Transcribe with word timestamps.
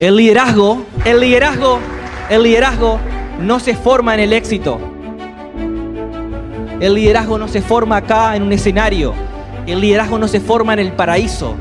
El 0.00 0.14
liderazgo, 0.14 0.84
el 1.04 1.18
liderazgo, 1.18 1.80
el 2.30 2.44
liderazgo 2.44 3.00
no 3.40 3.58
se 3.58 3.74
forma 3.74 4.14
en 4.14 4.20
el 4.20 4.32
éxito. 4.32 4.78
El 6.78 6.94
liderazgo 6.94 7.36
no 7.36 7.48
se 7.48 7.60
forma 7.60 7.96
acá 7.96 8.36
en 8.36 8.44
un 8.44 8.52
escenario. 8.52 9.12
El 9.66 9.80
liderazgo 9.80 10.16
no 10.20 10.28
se 10.28 10.38
forma 10.38 10.74
en 10.74 10.78
el 10.78 10.92
paraíso. 10.92 11.56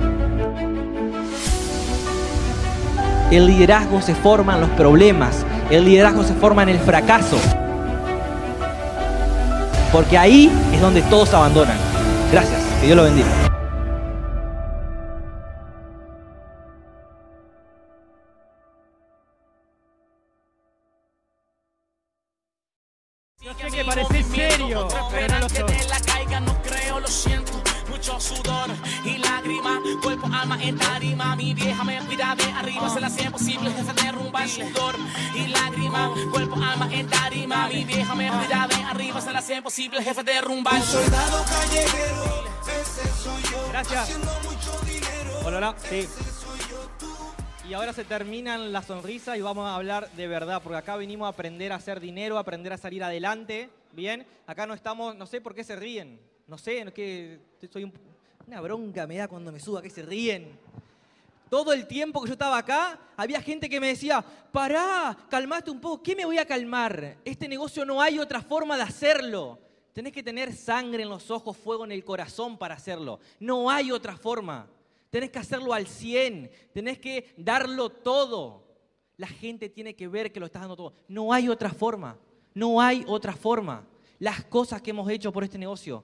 El 3.32 3.48
liderazgo 3.48 4.04
se 4.04 4.14
forma 4.14 4.54
en 4.54 4.62
los 4.62 4.70
problemas. 4.70 5.44
El 5.72 5.86
liderazgo 5.86 6.24
se 6.24 6.36
forma 6.36 6.62
en 6.62 6.70
el 6.70 6.78
fracaso. 6.78 7.38
Porque 9.92 10.16
ahí 10.16 10.52
es 10.72 10.80
donde 10.80 11.02
todos 11.02 11.34
abandonan. 11.34 11.78
Gracias. 12.32 12.62
Que 12.82 12.86
Dios 12.86 12.98
lo 12.98 13.04
bendiga. 13.06 13.47
De 32.36 32.44
arriba, 32.44 32.90
se 32.90 33.00
la 33.00 33.08
hacía 33.08 33.32
posible, 33.32 33.72
jefe 33.72 33.94
derrumba 34.04 34.44
el 34.44 34.50
sudor 34.50 34.96
y 35.36 35.48
lágrima, 35.48 36.14
cuerpo, 36.32 36.56
alma 36.56 36.90
en 36.94 37.08
tarima. 37.08 37.68
Mi 37.70 37.84
vieja 37.86 38.16
me 38.16 38.30
cuida 38.30 38.68
de 38.68 38.76
arriba, 38.76 39.22
se 39.22 39.32
la 39.32 39.40
hacía 39.40 39.62
posible, 39.62 40.04
jefe 40.04 40.24
derrumba 40.24 40.72
el 40.78 40.84
sudor. 40.84 41.12
Gracias. 43.72 44.18
Hola, 45.46 45.58
hola. 45.58 45.76
Sí. 45.90 46.08
Y 47.70 47.74
ahora 47.74 47.92
se 47.94 48.06
terminan 48.06 48.72
las 48.72 48.86
sonrisas 48.86 49.38
y 49.38 49.42
vamos 49.42 49.68
a 49.68 49.76
hablar 49.76 50.10
de 50.14 50.28
verdad, 50.28 50.62
porque 50.64 50.78
acá 50.78 50.96
venimos 50.96 51.26
a 51.26 51.30
aprender 51.30 51.72
a 51.74 51.76
hacer 51.76 52.00
dinero, 52.00 52.38
a 52.38 52.42
aprender 52.42 52.72
a 52.72 52.78
salir 52.78 53.04
adelante, 53.04 53.70
¿bien? 53.92 54.26
Acá 54.46 54.66
no 54.66 54.74
estamos, 54.74 55.16
no 55.16 55.26
sé 55.26 55.42
por 55.42 55.54
qué 55.54 55.66
se 55.66 55.76
ríen, 55.76 56.18
no 56.48 56.58
sé, 56.58 56.82
no 56.84 56.90
es 56.90 56.94
que 56.94 57.40
soy 57.72 57.84
un- 57.84 57.94
una 58.48 58.62
bronca 58.62 59.06
me 59.06 59.18
da 59.18 59.28
cuando 59.28 59.52
me 59.52 59.60
suba, 59.60 59.82
que 59.82 59.90
se 59.90 60.02
ríen. 60.02 60.58
Todo 61.50 61.74
el 61.74 61.88
tiempo 61.88 62.22
que 62.22 62.28
yo 62.28 62.34
estaba 62.34 62.58
acá, 62.58 63.00
había 63.16 63.42
gente 63.42 63.70
que 63.70 63.80
me 63.80 63.88
decía, 63.88 64.24
pará, 64.52 65.18
calmate 65.30 65.72
un 65.72 65.80
poco, 65.80 66.04
¿qué 66.04 66.16
me 66.16 66.26
voy 66.26 66.38
a 66.38 66.46
calmar? 66.46 67.18
Este 67.24 67.48
negocio 67.48 67.86
no 67.86 68.02
hay 68.02 68.20
otra 68.20 68.42
forma 68.42 68.76
de 68.76 68.84
hacerlo. 68.84 69.60
Tenés 69.94 70.14
que 70.14 70.22
tener 70.22 70.54
sangre 70.54 71.04
en 71.04 71.10
los 71.10 71.32
ojos, 71.32 71.58
fuego 71.58 71.84
en 71.84 71.92
el 71.92 72.04
corazón 72.04 72.58
para 72.58 72.76
hacerlo. 72.76 73.20
No 73.40 73.70
hay 73.70 73.92
otra 73.92 74.16
forma. 74.16 74.68
Tenés 75.10 75.32
que 75.32 75.40
hacerlo 75.40 75.74
al 75.74 75.88
100, 75.88 76.52
tenés 76.74 77.00
que 77.00 77.34
darlo 77.38 77.90
todo. 77.90 78.68
La 79.16 79.28
gente 79.28 79.70
tiene 79.70 79.96
que 79.96 80.08
ver 80.08 80.32
que 80.32 80.40
lo 80.40 80.46
estás 80.46 80.62
dando 80.62 80.76
todo. 80.76 80.94
No 81.08 81.34
hay 81.34 81.50
otra 81.50 81.72
forma, 81.72 82.20
no 82.54 82.80
hay 82.80 83.04
otra 83.08 83.34
forma. 83.34 83.88
Las 84.20 84.44
cosas 84.44 84.82
que 84.82 84.92
hemos 84.92 85.10
hecho 85.10 85.32
por 85.32 85.44
este 85.44 85.58
negocio, 85.58 86.04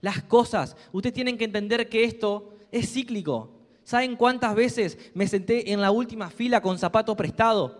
las 0.00 0.22
cosas. 0.22 0.76
Ustedes 0.92 1.14
tienen 1.14 1.36
que 1.36 1.44
entender 1.44 1.88
que 1.88 2.04
esto 2.04 2.54
es 2.72 2.90
cíclico. 2.92 3.59
¿Saben 3.90 4.14
cuántas 4.14 4.54
veces 4.54 4.96
me 5.14 5.26
senté 5.26 5.72
en 5.72 5.80
la 5.80 5.90
última 5.90 6.30
fila 6.30 6.62
con 6.62 6.78
zapato 6.78 7.16
prestado? 7.16 7.76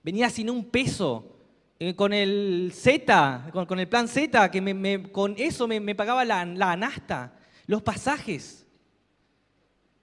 Venía 0.00 0.30
sin 0.30 0.48
un 0.48 0.64
peso. 0.64 1.32
eh, 1.80 1.96
con 1.96 2.12
el 2.12 2.70
Z, 2.72 3.50
con, 3.52 3.80
el 3.80 3.88
plan 3.88 4.06
Z, 4.06 4.48
que 4.52 4.60
me- 4.60 5.10
con 5.10 5.34
eso 5.36 5.66
me, 5.66 5.94
pagaba 5.96 6.24
la, 6.24 6.40
anasta, 6.42 7.32
los 7.66 7.82
pasajes. 7.82 8.64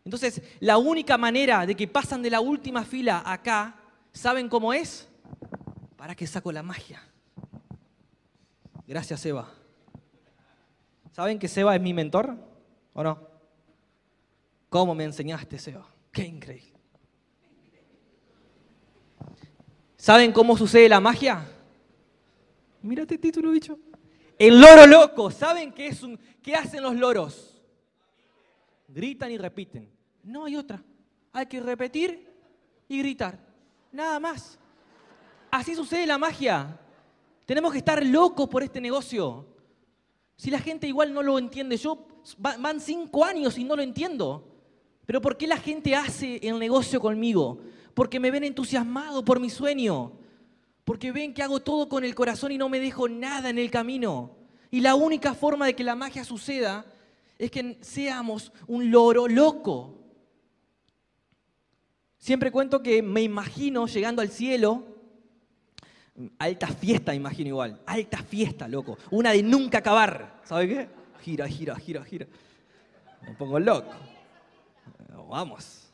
Entonces, 0.03 0.41
la 0.59 0.77
única 0.77 1.17
manera 1.17 1.65
de 1.65 1.75
que 1.75 1.87
pasan 1.87 2.21
de 2.21 2.29
la 2.29 2.41
última 2.41 2.83
fila 2.83 3.23
acá, 3.25 3.77
¿saben 4.11 4.49
cómo 4.49 4.73
es? 4.73 5.07
Para 5.95 6.13
que 6.13 6.27
saco 6.27 6.51
la 6.51 6.61
magia. 6.61 7.01
Gracias, 8.85 9.21
Seba. 9.21 9.49
¿Saben 11.13 11.39
que 11.39 11.47
Seba 11.47 11.73
es 11.73 11.81
mi 11.81 11.93
mentor? 11.93 12.35
¿O 12.93 13.01
no? 13.01 13.30
¿Cómo 14.71 14.95
me 14.95 15.03
enseñaste, 15.03 15.59
Seba? 15.59 15.85
Qué 16.13 16.23
increíble. 16.23 16.79
¿Saben 19.97 20.31
cómo 20.31 20.55
sucede 20.55 20.87
la 20.87 21.01
magia? 21.01 21.45
Mira 22.81 23.01
este 23.01 23.17
título, 23.17 23.51
bicho. 23.51 23.77
El 24.39 24.61
loro 24.61 24.87
loco. 24.87 25.29
¿Saben 25.29 25.73
qué, 25.73 25.87
es 25.87 26.01
un, 26.03 26.17
qué 26.41 26.55
hacen 26.55 26.81
los 26.83 26.95
loros? 26.95 27.61
Gritan 28.87 29.29
y 29.31 29.37
repiten. 29.37 29.91
No 30.23 30.45
hay 30.45 30.55
otra. 30.55 30.81
Hay 31.33 31.47
que 31.47 31.59
repetir 31.59 32.33
y 32.87 32.99
gritar. 32.99 33.37
Nada 33.91 34.21
más. 34.21 34.57
Así 35.51 35.75
sucede 35.75 36.05
la 36.07 36.17
magia. 36.17 36.79
Tenemos 37.45 37.73
que 37.73 37.79
estar 37.79 38.05
locos 38.05 38.47
por 38.47 38.63
este 38.63 38.79
negocio. 38.79 39.45
Si 40.37 40.49
la 40.49 40.59
gente 40.59 40.87
igual 40.87 41.13
no 41.13 41.21
lo 41.21 41.37
entiende, 41.37 41.75
yo 41.75 42.07
va- 42.43 42.55
van 42.55 42.79
cinco 42.79 43.25
años 43.25 43.57
y 43.57 43.65
no 43.65 43.75
lo 43.75 43.81
entiendo. 43.81 44.47
Pero 45.11 45.21
¿por 45.21 45.35
qué 45.35 45.45
la 45.45 45.57
gente 45.57 45.93
hace 45.93 46.39
el 46.41 46.57
negocio 46.57 47.01
conmigo? 47.01 47.59
Porque 47.93 48.17
me 48.17 48.31
ven 48.31 48.45
entusiasmado 48.45 49.25
por 49.25 49.41
mi 49.41 49.49
sueño. 49.49 50.13
Porque 50.85 51.11
ven 51.11 51.33
que 51.33 51.43
hago 51.43 51.59
todo 51.59 51.89
con 51.89 52.05
el 52.05 52.15
corazón 52.15 52.53
y 52.53 52.57
no 52.57 52.69
me 52.69 52.79
dejo 52.79 53.09
nada 53.09 53.49
en 53.49 53.59
el 53.59 53.69
camino. 53.69 54.37
Y 54.69 54.79
la 54.79 54.95
única 54.95 55.33
forma 55.33 55.65
de 55.65 55.75
que 55.75 55.83
la 55.83 55.95
magia 55.95 56.23
suceda 56.23 56.85
es 57.37 57.51
que 57.51 57.77
seamos 57.81 58.53
un 58.67 58.89
loro 58.89 59.27
loco. 59.27 59.99
Siempre 62.17 62.49
cuento 62.49 62.81
que 62.81 63.03
me 63.03 63.21
imagino 63.21 63.87
llegando 63.87 64.21
al 64.21 64.29
cielo, 64.29 64.95
alta 66.39 66.67
fiesta, 66.67 67.13
imagino 67.13 67.49
igual, 67.49 67.81
alta 67.85 68.23
fiesta, 68.23 68.65
loco, 68.65 68.97
una 69.09 69.31
de 69.31 69.43
nunca 69.43 69.79
acabar, 69.79 70.39
¿sabe 70.45 70.69
qué? 70.69 70.89
Gira, 71.19 71.49
gira, 71.49 71.75
gira, 71.75 72.05
gira. 72.05 72.27
Me 73.27 73.33
pongo 73.33 73.59
loco. 73.59 73.91
Vamos. 75.11 75.87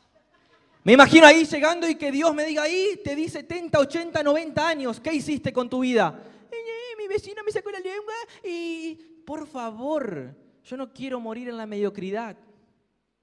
Me 0.84 0.92
imagino 0.94 1.26
ahí 1.26 1.44
llegando 1.44 1.88
y 1.88 1.94
que 1.94 2.10
Dios 2.10 2.34
me 2.34 2.44
diga, 2.44 2.62
ahí 2.62 3.00
te 3.04 3.14
di 3.14 3.28
70, 3.28 3.78
80, 3.78 4.22
90 4.22 4.66
años, 4.68 5.00
¿qué 5.00 5.12
hiciste 5.12 5.52
con 5.52 5.68
tu 5.68 5.80
vida? 5.80 6.22
"Eh, 6.50 6.54
eh, 6.56 6.96
Mi 6.96 7.06
vecino 7.06 7.42
me 7.44 7.52
sacó 7.52 7.70
la 7.70 7.78
lengua 7.78 8.14
y, 8.44 8.94
por 9.24 9.46
favor, 9.46 10.34
yo 10.64 10.76
no 10.76 10.92
quiero 10.92 11.20
morir 11.20 11.48
en 11.48 11.56
la 11.56 11.66
mediocridad. 11.66 12.36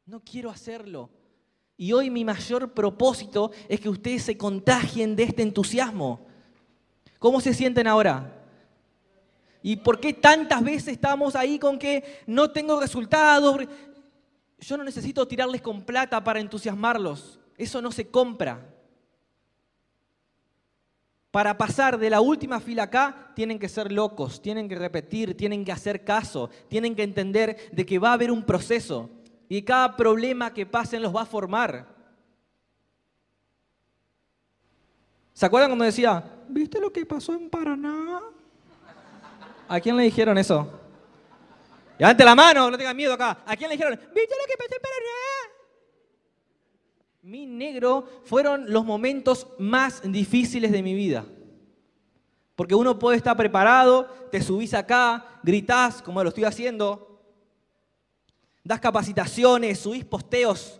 No 0.05 0.21
quiero 0.21 0.49
hacerlo. 0.49 1.09
Y 1.77 1.91
hoy 1.91 2.09
mi 2.09 2.23
mayor 2.23 2.73
propósito 2.73 3.51
es 3.67 3.79
que 3.81 3.89
ustedes 3.89 4.23
se 4.23 4.37
contagien 4.37 5.15
de 5.15 5.23
este 5.23 5.41
entusiasmo. 5.41 6.25
¿Cómo 7.19 7.41
se 7.41 7.53
sienten 7.53 7.87
ahora? 7.87 8.31
¿Y 9.61 9.75
por 9.77 9.99
qué 9.99 10.13
tantas 10.13 10.63
veces 10.63 10.89
estamos 10.89 11.35
ahí 11.35 11.59
con 11.59 11.77
que 11.79 12.21
no 12.27 12.51
tengo 12.51 12.79
resultados? 12.79 13.57
Yo 14.65 14.77
no 14.77 14.83
necesito 14.83 15.27
tirarles 15.27 15.61
con 15.61 15.83
plata 15.83 16.23
para 16.23 16.39
entusiasmarlos. 16.39 17.39
Eso 17.55 17.83
no 17.83 17.91
se 17.91 18.07
compra. 18.07 18.67
Para 21.29 21.55
pasar 21.55 21.99
de 21.99 22.09
la 22.09 22.19
última 22.19 22.59
fila 22.59 22.83
acá, 22.83 23.31
tienen 23.35 23.59
que 23.59 23.69
ser 23.69 23.91
locos, 23.91 24.41
tienen 24.41 24.67
que 24.67 24.73
repetir, 24.73 25.37
tienen 25.37 25.63
que 25.63 25.71
hacer 25.71 26.03
caso, 26.03 26.49
tienen 26.67 26.95
que 26.95 27.03
entender 27.03 27.69
de 27.73 27.85
que 27.85 27.99
va 27.99 28.09
a 28.09 28.13
haber 28.13 28.31
un 28.31 28.41
proceso 28.41 29.11
y 29.47 29.61
cada 29.61 29.95
problema 29.95 30.51
que 30.51 30.65
pasen 30.65 31.03
los 31.03 31.15
va 31.15 31.21
a 31.21 31.27
formar. 31.27 31.85
¿Se 35.33 35.45
acuerdan 35.45 35.69
cuando 35.69 35.85
decía, 35.85 36.23
¿viste 36.49 36.79
lo 36.79 36.91
que 36.91 37.05
pasó 37.05 37.35
en 37.35 37.51
Paraná? 37.51 38.19
¿A 39.67 39.79
quién 39.79 39.95
le 39.95 40.03
dijeron 40.03 40.39
eso? 40.39 40.84
Levante 41.97 42.25
la 42.25 42.35
mano, 42.35 42.69
no 42.69 42.77
tengan 42.77 42.95
miedo 42.95 43.13
acá. 43.13 43.43
¿A 43.45 43.55
quién 43.55 43.69
le 43.69 43.77
dijeron, 43.77 43.99
¿viste 44.13 44.35
lo 44.35 44.45
que 44.47 44.57
pasó 44.57 44.75
en 44.75 44.81
Paraná? 44.81 45.55
Mi 47.21 47.45
negro 47.45 48.07
fueron 48.25 48.71
los 48.71 48.85
momentos 48.85 49.47
más 49.57 50.01
difíciles 50.03 50.71
de 50.71 50.83
mi 50.83 50.93
vida. 50.93 51.25
Porque 52.55 52.75
uno 52.75 52.99
puede 52.99 53.17
estar 53.17 53.35
preparado, 53.35 54.05
te 54.31 54.41
subís 54.41 54.73
acá, 54.73 55.39
gritás 55.43 56.01
como 56.01 56.23
lo 56.23 56.29
estoy 56.29 56.45
haciendo, 56.45 57.21
das 58.63 58.79
capacitaciones, 58.79 59.79
subís 59.79 60.05
posteos 60.05 60.79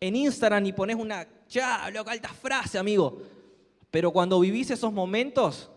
en 0.00 0.16
Instagram 0.16 0.66
y 0.66 0.72
pones 0.72 0.96
una, 0.96 1.26
ya, 1.48 1.84
alta 1.84 2.28
frase, 2.28 2.78
amigo. 2.78 3.22
Pero 3.90 4.10
cuando 4.10 4.40
vivís 4.40 4.70
esos 4.70 4.92
momentos, 4.92 5.70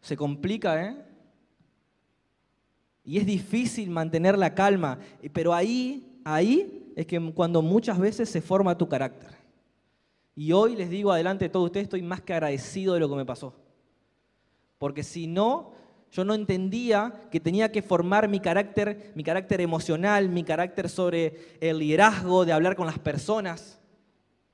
se 0.00 0.16
complica, 0.16 0.82
¿eh? 0.82 0.96
Y 3.06 3.16
es 3.18 3.24
difícil 3.24 3.88
mantener 3.88 4.36
la 4.36 4.54
calma. 4.54 4.98
Pero 5.32 5.54
ahí, 5.54 6.20
ahí 6.24 6.92
es 6.94 7.06
que 7.06 7.18
cuando 7.32 7.62
muchas 7.62 7.98
veces 7.98 8.28
se 8.28 8.42
forma 8.42 8.76
tu 8.76 8.88
carácter. 8.88 9.30
Y 10.34 10.52
hoy 10.52 10.76
les 10.76 10.90
digo 10.90 11.10
adelante 11.12 11.46
de 11.46 11.48
todos 11.48 11.66
ustedes, 11.66 11.84
estoy 11.84 12.02
más 12.02 12.20
que 12.20 12.34
agradecido 12.34 12.92
de 12.92 13.00
lo 13.00 13.08
que 13.08 13.16
me 13.16 13.24
pasó. 13.24 13.54
Porque 14.76 15.02
si 15.02 15.26
no, 15.26 15.72
yo 16.12 16.24
no 16.24 16.34
entendía 16.34 17.28
que 17.30 17.40
tenía 17.40 17.72
que 17.72 17.80
formar 17.80 18.28
mi 18.28 18.40
carácter, 18.40 19.12
mi 19.14 19.22
carácter 19.22 19.62
emocional, 19.62 20.28
mi 20.28 20.44
carácter 20.44 20.90
sobre 20.90 21.56
el 21.60 21.78
liderazgo, 21.78 22.44
de 22.44 22.52
hablar 22.52 22.76
con 22.76 22.86
las 22.86 22.98
personas, 22.98 23.80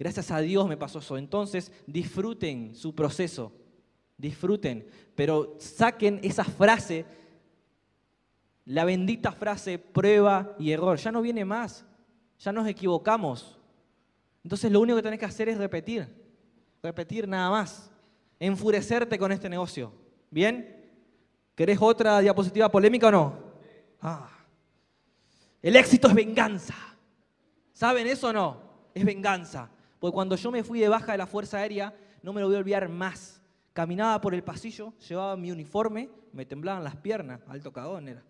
Gracias 0.03 0.33
a 0.33 0.41
Dios 0.41 0.67
me 0.69 0.77
pasó 0.77 0.99
eso. 0.99 1.17
Entonces, 1.17 1.71
disfruten 1.87 2.75
su 2.75 2.93
proceso. 2.93 3.53
Disfruten. 4.19 4.85
Pero 5.15 5.55
saquen 5.61 6.19
esa 6.25 6.43
frase, 6.43 7.05
la 8.65 8.85
bendita 8.85 9.33
frase 9.33 9.79
prueba 9.79 10.55
y 10.59 10.71
error. 10.73 10.99
Ya 10.99 11.13
no 11.13 11.23
viene 11.23 11.45
más. 11.45 11.85
Ya 12.39 12.53
nos 12.53 12.67
equivocamos. 12.67 13.59
Entonces, 14.45 14.71
lo 14.71 14.81
único 14.81 14.97
que 14.97 15.03
tenés 15.03 15.19
que 15.19 15.27
hacer 15.27 15.49
es 15.49 15.59
repetir. 15.59 16.09
Repetir 16.83 17.29
nada 17.29 17.51
más. 17.51 17.91
Enfurecerte 18.39 19.19
con 19.19 19.33
este 19.33 19.49
negocio. 19.49 19.93
¿Bien? 20.31 20.91
¿Querés 21.55 21.79
otra 21.81 22.21
diapositiva 22.21 22.71
polémica 22.71 23.09
o 23.09 23.11
no? 23.13 23.39
Ah. 24.01 24.29
El 25.61 25.77
éxito 25.77 26.09
es 26.09 26.15
venganza. 26.15 26.75
¿Saben 27.73 28.07
eso 28.07 28.29
o 28.29 28.33
no? 28.33 28.61
Es 28.95 29.05
venganza. 29.05 29.71
Porque 30.01 30.15
cuando 30.15 30.35
yo 30.35 30.51
me 30.51 30.65
fui 30.65 30.81
de 30.81 30.89
baja 30.89 31.13
de 31.13 31.19
la 31.19 31.27
Fuerza 31.27 31.59
Aérea, 31.59 31.95
no 32.23 32.33
me 32.33 32.41
lo 32.41 32.49
voy 32.49 32.57
a 32.57 32.59
olvidar 32.59 32.89
más. 32.89 33.41
Caminaba 33.73 34.21
por 34.21 34.35
el 34.35 34.43
pasillo, 34.43 34.93
llevaba 35.09 35.37
mi 35.37 35.51
uniforme, 35.51 36.11
me 36.33 36.45
temblaban 36.45 36.85
las 36.85 36.97
piernas, 36.97 37.41
alto 37.49 37.73
cagón 37.73 38.09
era. 38.09 38.23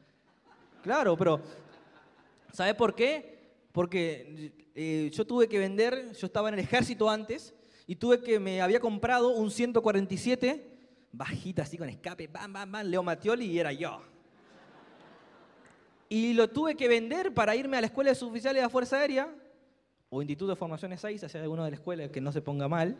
Claro, 0.82 1.16
pero 1.16 1.40
¿sabe 2.52 2.74
por 2.74 2.94
qué? 2.94 3.52
Porque 3.72 4.52
eh, 4.74 5.10
yo 5.12 5.26
tuve 5.26 5.48
que 5.48 5.58
vender, 5.58 6.12
yo 6.12 6.26
estaba 6.26 6.48
en 6.48 6.54
el 6.54 6.60
ejército 6.60 7.08
antes, 7.08 7.54
y 7.86 7.96
tuve 7.96 8.20
que, 8.20 8.38
me 8.38 8.60
había 8.60 8.80
comprado 8.80 9.30
un 9.30 9.50
147 9.50 10.70
bajita 11.12 11.62
así 11.62 11.76
con 11.76 11.88
escape, 11.88 12.26
bam, 12.26 12.52
bam, 12.52 12.72
bam, 12.72 12.86
Leo 12.86 13.02
Matioli 13.02 13.46
y 13.46 13.58
era 13.58 13.72
yo. 13.72 14.00
Y 16.08 16.32
lo 16.34 16.48
tuve 16.50 16.74
que 16.74 16.88
vender 16.88 17.32
para 17.32 17.54
irme 17.54 17.76
a 17.76 17.80
la 17.80 17.86
escuela 17.86 18.10
de 18.10 18.16
suboficiales 18.16 18.60
de 18.60 18.66
la 18.66 18.70
Fuerza 18.70 18.98
Aérea, 18.98 19.28
o 20.10 20.20
Instituto 20.20 20.50
de 20.50 20.56
Formación 20.56 20.96
6, 20.96 21.24
hacia 21.24 21.40
alguno 21.40 21.64
de 21.64 21.70
la 21.70 21.76
escuela 21.76 22.08
que 22.08 22.20
no 22.20 22.32
se 22.32 22.42
ponga 22.42 22.68
mal. 22.68 22.98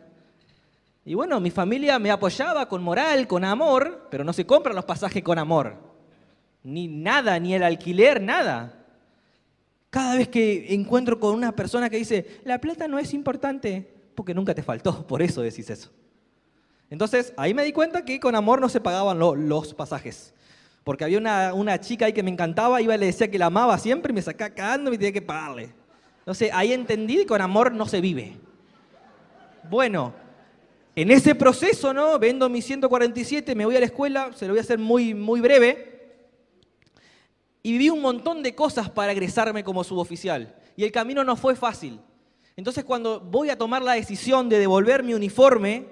Y 1.05 1.13
bueno, 1.15 1.39
mi 1.39 1.51
familia 1.51 1.99
me 1.99 2.09
apoyaba 2.11 2.67
con 2.67 2.81
moral, 2.81 3.27
con 3.27 3.43
amor, 3.43 4.07
pero 4.09 4.23
no 4.23 4.33
se 4.33 4.45
compran 4.45 4.75
los 4.75 4.85
pasajes 4.85 5.21
con 5.21 5.37
amor. 5.37 5.92
Ni 6.63 6.87
nada, 6.87 7.39
ni 7.39 7.53
el 7.53 7.63
alquiler, 7.63 8.21
nada. 8.21 8.85
Cada 9.89 10.15
vez 10.15 10.27
que 10.27 10.73
encuentro 10.73 11.19
con 11.19 11.35
una 11.35 11.55
persona 11.55 11.89
que 11.89 11.97
dice, 11.97 12.39
la 12.45 12.59
plata 12.59 12.87
no 12.87 12.97
es 12.97 13.13
importante, 13.13 13.87
porque 14.15 14.33
nunca 14.33 14.55
te 14.55 14.63
faltó, 14.63 15.05
por 15.05 15.21
eso 15.21 15.41
decís 15.41 15.69
eso. 15.69 15.91
Entonces, 16.89 17.33
ahí 17.37 17.53
me 17.53 17.63
di 17.63 17.71
cuenta 17.71 18.05
que 18.05 18.19
con 18.19 18.35
amor 18.35 18.61
no 18.61 18.69
se 18.69 18.79
pagaban 18.79 19.19
los 19.19 19.73
pasajes. 19.73 20.33
Porque 20.83 21.03
había 21.03 21.17
una, 21.53 21.79
chica 21.79 22.05
ahí 22.05 22.13
que 22.13 22.23
me 22.23 22.31
encantaba, 22.31 22.81
iba 22.81 22.95
y 22.95 22.97
le 22.97 23.05
decía 23.07 23.31
que 23.31 23.39
la 23.39 23.47
amaba 23.47 23.77
siempre 23.77 24.11
y 24.11 24.15
me 24.15 24.21
sacaba 24.21 24.53
cagando 24.53 24.89
y 24.89 24.91
me 24.91 24.97
tenía 24.97 25.13
que 25.13 25.21
pagarle. 25.21 25.69
Entonces, 26.19 26.49
ahí 26.53 26.73
entendí 26.73 27.17
que 27.17 27.25
con 27.25 27.41
amor 27.41 27.71
no 27.71 27.85
se 27.85 28.01
vive. 28.01 28.37
Bueno, 29.69 30.13
en 30.95 31.09
ese 31.09 31.35
proceso, 31.35 31.93
¿no? 31.93 32.19
Vendo 32.19 32.49
mi 32.49 32.61
147, 32.61 33.55
me 33.55 33.65
voy 33.65 33.75
a 33.75 33.79
la 33.79 33.85
escuela, 33.85 34.31
se 34.35 34.45
lo 34.45 34.53
voy 34.53 34.59
a 34.59 34.61
hacer 34.61 34.77
muy, 34.77 35.13
muy 35.13 35.41
breve. 35.41 35.92
Y 37.63 37.71
viví 37.71 37.89
un 37.89 38.01
montón 38.01 38.43
de 38.43 38.53
cosas 38.53 38.89
para 38.89 39.13
egresarme 39.13 39.63
como 39.63 39.83
suboficial. 39.83 40.55
Y 40.75 40.83
el 40.83 40.91
camino 40.91 41.23
no 41.23 41.35
fue 41.35 41.55
fácil. 41.55 41.99
Entonces, 42.55 42.83
cuando 42.83 43.19
voy 43.19 43.49
a 43.49 43.57
tomar 43.57 43.81
la 43.81 43.93
decisión 43.93 44.49
de 44.49 44.59
devolver 44.59 45.01
mi 45.01 45.13
uniforme, 45.13 45.87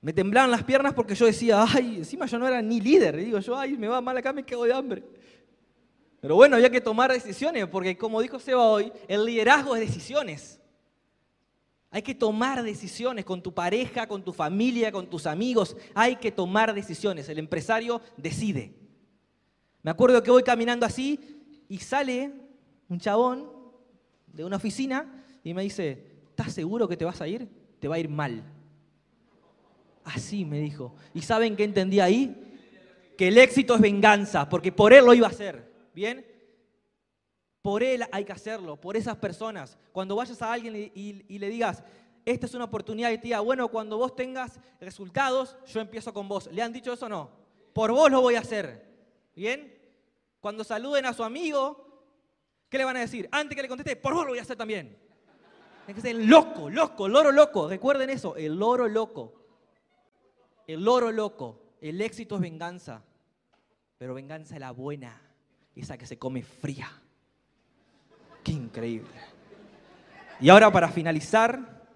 me 0.00 0.12
temblaban 0.12 0.50
las 0.50 0.64
piernas 0.64 0.94
porque 0.94 1.14
yo 1.14 1.26
decía, 1.26 1.64
ay, 1.68 1.96
encima 1.98 2.26
yo 2.26 2.38
no 2.38 2.48
era 2.48 2.62
ni 2.62 2.80
líder. 2.80 3.18
Y 3.18 3.26
digo 3.26 3.38
yo, 3.38 3.56
ay, 3.56 3.76
me 3.76 3.86
va 3.86 4.00
mal 4.00 4.16
acá, 4.16 4.32
me 4.32 4.44
quedo 4.44 4.64
de 4.64 4.72
hambre. 4.72 5.04
Pero 6.20 6.34
bueno, 6.34 6.56
había 6.56 6.70
que 6.70 6.80
tomar 6.80 7.12
decisiones, 7.12 7.66
porque 7.68 7.96
como 7.96 8.20
dijo 8.20 8.40
Seba 8.40 8.64
hoy, 8.64 8.92
el 9.06 9.24
liderazgo 9.24 9.76
es 9.76 9.80
decisiones. 9.80 10.60
Hay 11.90 12.02
que 12.02 12.14
tomar 12.14 12.62
decisiones 12.62 13.24
con 13.24 13.42
tu 13.42 13.54
pareja, 13.54 14.06
con 14.06 14.22
tu 14.22 14.32
familia, 14.32 14.90
con 14.92 15.08
tus 15.08 15.26
amigos. 15.26 15.76
Hay 15.94 16.16
que 16.16 16.32
tomar 16.32 16.74
decisiones. 16.74 17.28
El 17.28 17.38
empresario 17.38 18.00
decide. 18.16 18.87
Me 19.88 19.92
acuerdo 19.92 20.22
que 20.22 20.30
voy 20.30 20.42
caminando 20.42 20.84
así 20.84 21.18
y 21.66 21.78
sale 21.78 22.30
un 22.90 23.00
chabón 23.00 23.50
de 24.26 24.44
una 24.44 24.56
oficina 24.56 25.24
y 25.42 25.54
me 25.54 25.62
dice, 25.62 26.04
¿estás 26.28 26.52
seguro 26.52 26.86
que 26.86 26.98
te 26.98 27.06
vas 27.06 27.22
a 27.22 27.26
ir? 27.26 27.48
Te 27.80 27.88
va 27.88 27.94
a 27.94 27.98
ir 27.98 28.10
mal. 28.10 28.44
Así 30.04 30.44
me 30.44 30.60
dijo. 30.60 30.94
¿Y 31.14 31.22
saben 31.22 31.56
qué 31.56 31.64
entendí 31.64 32.00
ahí? 32.00 32.36
Que 33.16 33.28
el 33.28 33.38
éxito 33.38 33.76
es 33.76 33.80
venganza, 33.80 34.46
porque 34.46 34.72
por 34.72 34.92
él 34.92 35.06
lo 35.06 35.14
iba 35.14 35.26
a 35.26 35.30
hacer. 35.30 35.72
¿Bien? 35.94 36.22
Por 37.62 37.82
él 37.82 38.04
hay 38.12 38.26
que 38.26 38.32
hacerlo, 38.32 38.78
por 38.78 38.94
esas 38.94 39.16
personas. 39.16 39.78
Cuando 39.92 40.16
vayas 40.16 40.42
a 40.42 40.52
alguien 40.52 40.92
y, 40.94 41.38
le 41.38 41.48
digas, 41.48 41.82
esta 42.26 42.44
es 42.44 42.52
una 42.52 42.64
oportunidad 42.64 43.10
y 43.10 43.16
tía, 43.16 43.40
bueno, 43.40 43.68
cuando 43.68 43.96
vos 43.96 44.14
tengas 44.14 44.60
resultados, 44.82 45.56
yo 45.66 45.80
empiezo 45.80 46.12
con 46.12 46.28
vos. 46.28 46.46
¿Le 46.52 46.60
han 46.60 46.74
dicho 46.74 46.92
eso 46.92 47.06
o 47.06 47.08
no? 47.08 47.30
Por 47.72 47.90
vos 47.90 48.10
lo 48.10 48.20
voy 48.20 48.34
a 48.34 48.40
hacer. 48.40 48.86
¿Bien? 49.34 49.77
Cuando 50.40 50.64
saluden 50.64 51.06
a 51.06 51.12
su 51.12 51.24
amigo, 51.24 52.02
¿qué 52.68 52.78
le 52.78 52.84
van 52.84 52.96
a 52.96 53.00
decir? 53.00 53.28
Antes 53.32 53.56
que 53.56 53.62
le 53.62 53.68
conteste, 53.68 53.96
por 53.96 54.14
vos 54.14 54.24
lo 54.24 54.30
voy 54.30 54.38
a 54.38 54.42
hacer 54.42 54.56
también. 54.56 54.96
Es 55.86 55.94
que 55.94 56.00
ser 56.00 56.16
loco, 56.16 56.68
loco, 56.68 57.08
loro 57.08 57.32
loco. 57.32 57.68
Recuerden 57.68 58.10
eso, 58.10 58.36
el 58.36 58.56
loro 58.56 58.88
loco. 58.88 59.38
El 60.66 60.86
oro 60.86 61.10
loco, 61.10 61.62
el 61.80 61.98
éxito 62.02 62.34
es 62.34 62.42
venganza, 62.42 63.02
pero 63.96 64.12
venganza 64.12 64.54
es 64.54 64.60
la 64.60 64.70
buena, 64.70 65.18
esa 65.74 65.96
que 65.96 66.04
se 66.04 66.18
come 66.18 66.42
fría. 66.42 66.90
Qué 68.44 68.52
increíble. 68.52 69.08
Y 70.40 70.50
ahora 70.50 70.70
para 70.70 70.90
finalizar, 70.90 71.86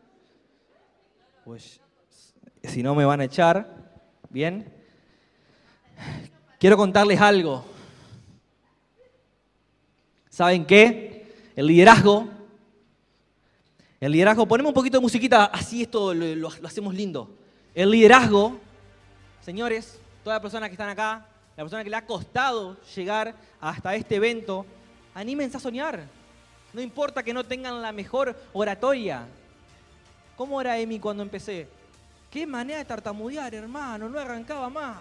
pues 1.44 1.82
si 2.64 2.82
no 2.82 2.94
me 2.94 3.04
van 3.04 3.20
a 3.20 3.24
echar, 3.24 4.00
bien, 4.30 4.72
quiero 6.58 6.78
contarles 6.78 7.20
algo. 7.20 7.66
¿Saben 10.32 10.64
qué? 10.64 11.52
El 11.54 11.66
liderazgo, 11.66 12.26
el 14.00 14.12
liderazgo, 14.12 14.48
ponemos 14.48 14.70
un 14.70 14.74
poquito 14.74 14.96
de 14.96 15.02
musiquita, 15.02 15.44
así 15.44 15.82
esto 15.82 16.14
lo 16.14 16.48
hacemos 16.64 16.94
lindo. 16.94 17.28
El 17.74 17.90
liderazgo, 17.90 18.56
señores, 19.42 20.00
toda 20.24 20.36
la 20.36 20.40
persona 20.40 20.68
que 20.68 20.72
están 20.72 20.88
acá, 20.88 21.26
la 21.54 21.64
persona 21.64 21.84
que 21.84 21.90
le 21.90 21.96
ha 21.96 22.06
costado 22.06 22.78
llegar 22.96 23.34
hasta 23.60 23.94
este 23.94 24.16
evento, 24.16 24.64
anímense 25.14 25.58
a 25.58 25.60
soñar. 25.60 26.02
No 26.72 26.80
importa 26.80 27.22
que 27.22 27.34
no 27.34 27.44
tengan 27.44 27.82
la 27.82 27.92
mejor 27.92 28.34
oratoria. 28.54 29.26
¿Cómo 30.34 30.62
era 30.62 30.78
Emi 30.78 30.98
cuando 30.98 31.22
empecé? 31.22 31.68
Qué 32.30 32.46
manera 32.46 32.78
de 32.78 32.86
tartamudear, 32.86 33.54
hermano, 33.54 34.08
no 34.08 34.18
arrancaba 34.18 34.70
más. 34.70 34.96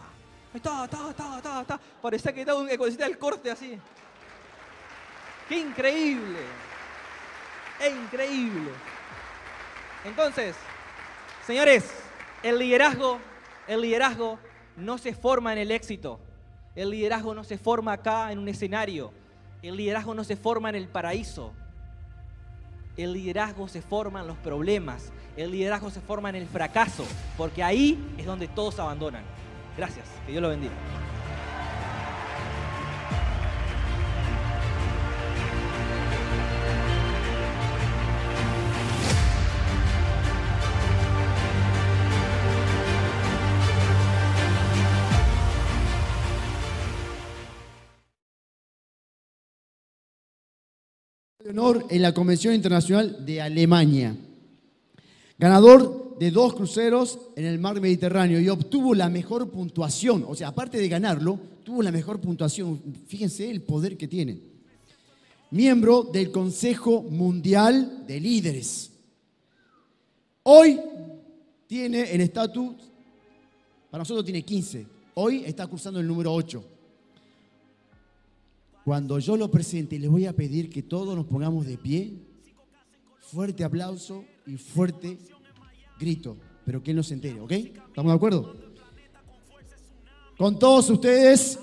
Está, 0.53 0.83
está, 0.83 1.09
está, 1.09 1.37
está, 1.37 1.61
está. 1.61 1.79
Parecía 2.01 2.33
que 2.33 2.41
estaba 2.41 2.59
un 2.59 2.69
el 2.69 3.17
corte 3.17 3.49
así. 3.49 3.79
Qué 5.51 5.59
increíble. 5.59 6.39
Es 7.77 7.93
increíble. 7.93 8.71
Entonces, 10.05 10.55
señores, 11.45 11.91
el 12.41 12.57
liderazgo, 12.57 13.19
el 13.67 13.81
liderazgo 13.81 14.39
no 14.77 14.97
se 14.97 15.13
forma 15.13 15.51
en 15.51 15.59
el 15.59 15.71
éxito. 15.71 16.21
El 16.73 16.91
liderazgo 16.91 17.35
no 17.35 17.43
se 17.43 17.57
forma 17.57 17.91
acá 17.91 18.31
en 18.31 18.39
un 18.39 18.47
escenario. 18.47 19.11
El 19.61 19.75
liderazgo 19.75 20.13
no 20.13 20.23
se 20.23 20.37
forma 20.37 20.69
en 20.69 20.75
el 20.75 20.87
paraíso. 20.87 21.51
El 22.95 23.11
liderazgo 23.11 23.67
se 23.67 23.81
forma 23.81 24.21
en 24.21 24.27
los 24.27 24.37
problemas. 24.37 25.11
El 25.35 25.51
liderazgo 25.51 25.89
se 25.89 25.99
forma 25.99 26.29
en 26.29 26.35
el 26.35 26.47
fracaso. 26.47 27.05
Porque 27.35 27.61
ahí 27.61 28.01
es 28.17 28.25
donde 28.25 28.47
todos 28.47 28.79
abandonan. 28.79 29.25
Gracias. 29.75 30.07
Que 30.25 30.31
Dios 30.31 30.41
lo 30.41 30.47
bendiga. 30.47 31.00
Honor 51.51 51.85
en 51.89 52.01
la 52.01 52.13
Convención 52.13 52.53
Internacional 52.53 53.25
de 53.25 53.41
Alemania. 53.41 54.15
Ganador 55.37 56.15
de 56.17 56.31
dos 56.31 56.53
cruceros 56.53 57.19
en 57.35 57.45
el 57.45 57.59
mar 57.59 57.81
Mediterráneo 57.81 58.39
y 58.39 58.47
obtuvo 58.47 58.95
la 58.95 59.09
mejor 59.09 59.49
puntuación. 59.49 60.23
O 60.27 60.33
sea, 60.33 60.49
aparte 60.49 60.77
de 60.77 60.87
ganarlo, 60.87 61.37
tuvo 61.63 61.83
la 61.83 61.91
mejor 61.91 62.21
puntuación. 62.21 62.81
Fíjense 63.05 63.49
el 63.49 63.61
poder 63.63 63.97
que 63.97 64.07
tiene. 64.07 64.39
Miembro 65.51 66.03
del 66.03 66.31
Consejo 66.31 67.01
Mundial 67.01 68.05
de 68.07 68.19
Líderes. 68.21 68.91
Hoy 70.43 70.79
tiene 71.67 72.13
el 72.13 72.21
estatus, 72.21 72.75
para 73.89 74.01
nosotros 74.01 74.23
tiene 74.23 74.43
15. 74.43 74.85
Hoy 75.15 75.43
está 75.45 75.67
cursando 75.67 75.99
el 75.99 76.07
número 76.07 76.33
8. 76.33 76.63
Cuando 78.83 79.19
yo 79.19 79.37
lo 79.37 79.51
presente, 79.51 79.99
les 79.99 80.09
voy 80.09 80.25
a 80.25 80.33
pedir 80.33 80.69
que 80.69 80.81
todos 80.81 81.15
nos 81.15 81.25
pongamos 81.25 81.65
de 81.65 81.77
pie. 81.77 82.13
fuerte 83.19 83.63
aplauso 83.63 84.25
y 84.45 84.57
fuerte 84.57 85.17
grito, 85.97 86.35
pero 86.65 86.83
que 86.83 86.91
él 86.91 86.97
no 86.97 87.03
se 87.03 87.13
entere, 87.13 87.39
¿ok? 87.39 87.51
¿Estamos 87.51 88.11
de 88.11 88.15
acuerdo? 88.15 88.55
Con 90.37 90.59
todos 90.59 90.89
ustedes, 90.89 91.57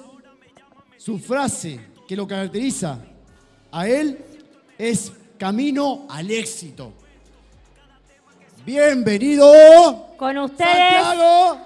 su 0.97 1.19
frase 1.19 1.81
que 2.07 2.17
lo 2.17 2.27
caracteriza 2.27 3.05
a 3.71 3.89
él 3.89 4.19
es 4.79 5.13
camino 5.37 6.07
al 6.09 6.31
éxito. 6.31 6.93
Bienvenido. 8.65 10.15
Con 10.17 10.39
ustedes, 10.39 11.03
Santiago. 11.03 11.59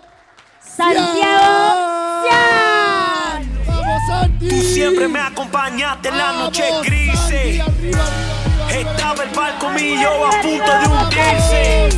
Santiago 0.61 2.23
Cian. 2.25 2.62
Siempre 4.73 5.07
me 5.07 5.21
acompañaste 5.21 6.09
en 6.09 6.17
las 6.17 6.35
noches 6.35 6.67
Vamos, 6.71 6.87
grises. 6.87 7.19
Santi, 7.19 7.61
arriba, 7.61 8.03
arriba, 8.03 8.65
arriba. 8.65 8.91
Estaba 8.91 9.25
el 9.25 9.31
barco 9.31 9.71
mío 9.71 10.27
a 10.27 10.31
punto 10.41 10.79
de 10.79 10.87
hundirse. 10.89 11.89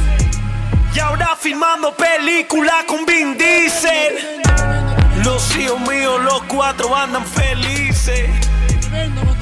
Y 0.94 0.98
ahora 0.98 1.36
filmando 1.38 1.94
película 1.94 2.84
con 2.88 3.06
Vin 3.06 3.38
Diesel. 3.38 4.42
Los 5.24 5.56
hijos 5.56 5.80
míos, 5.80 6.20
los 6.22 6.42
cuatro 6.44 6.94
andan 6.94 7.24
felices. 7.24 8.28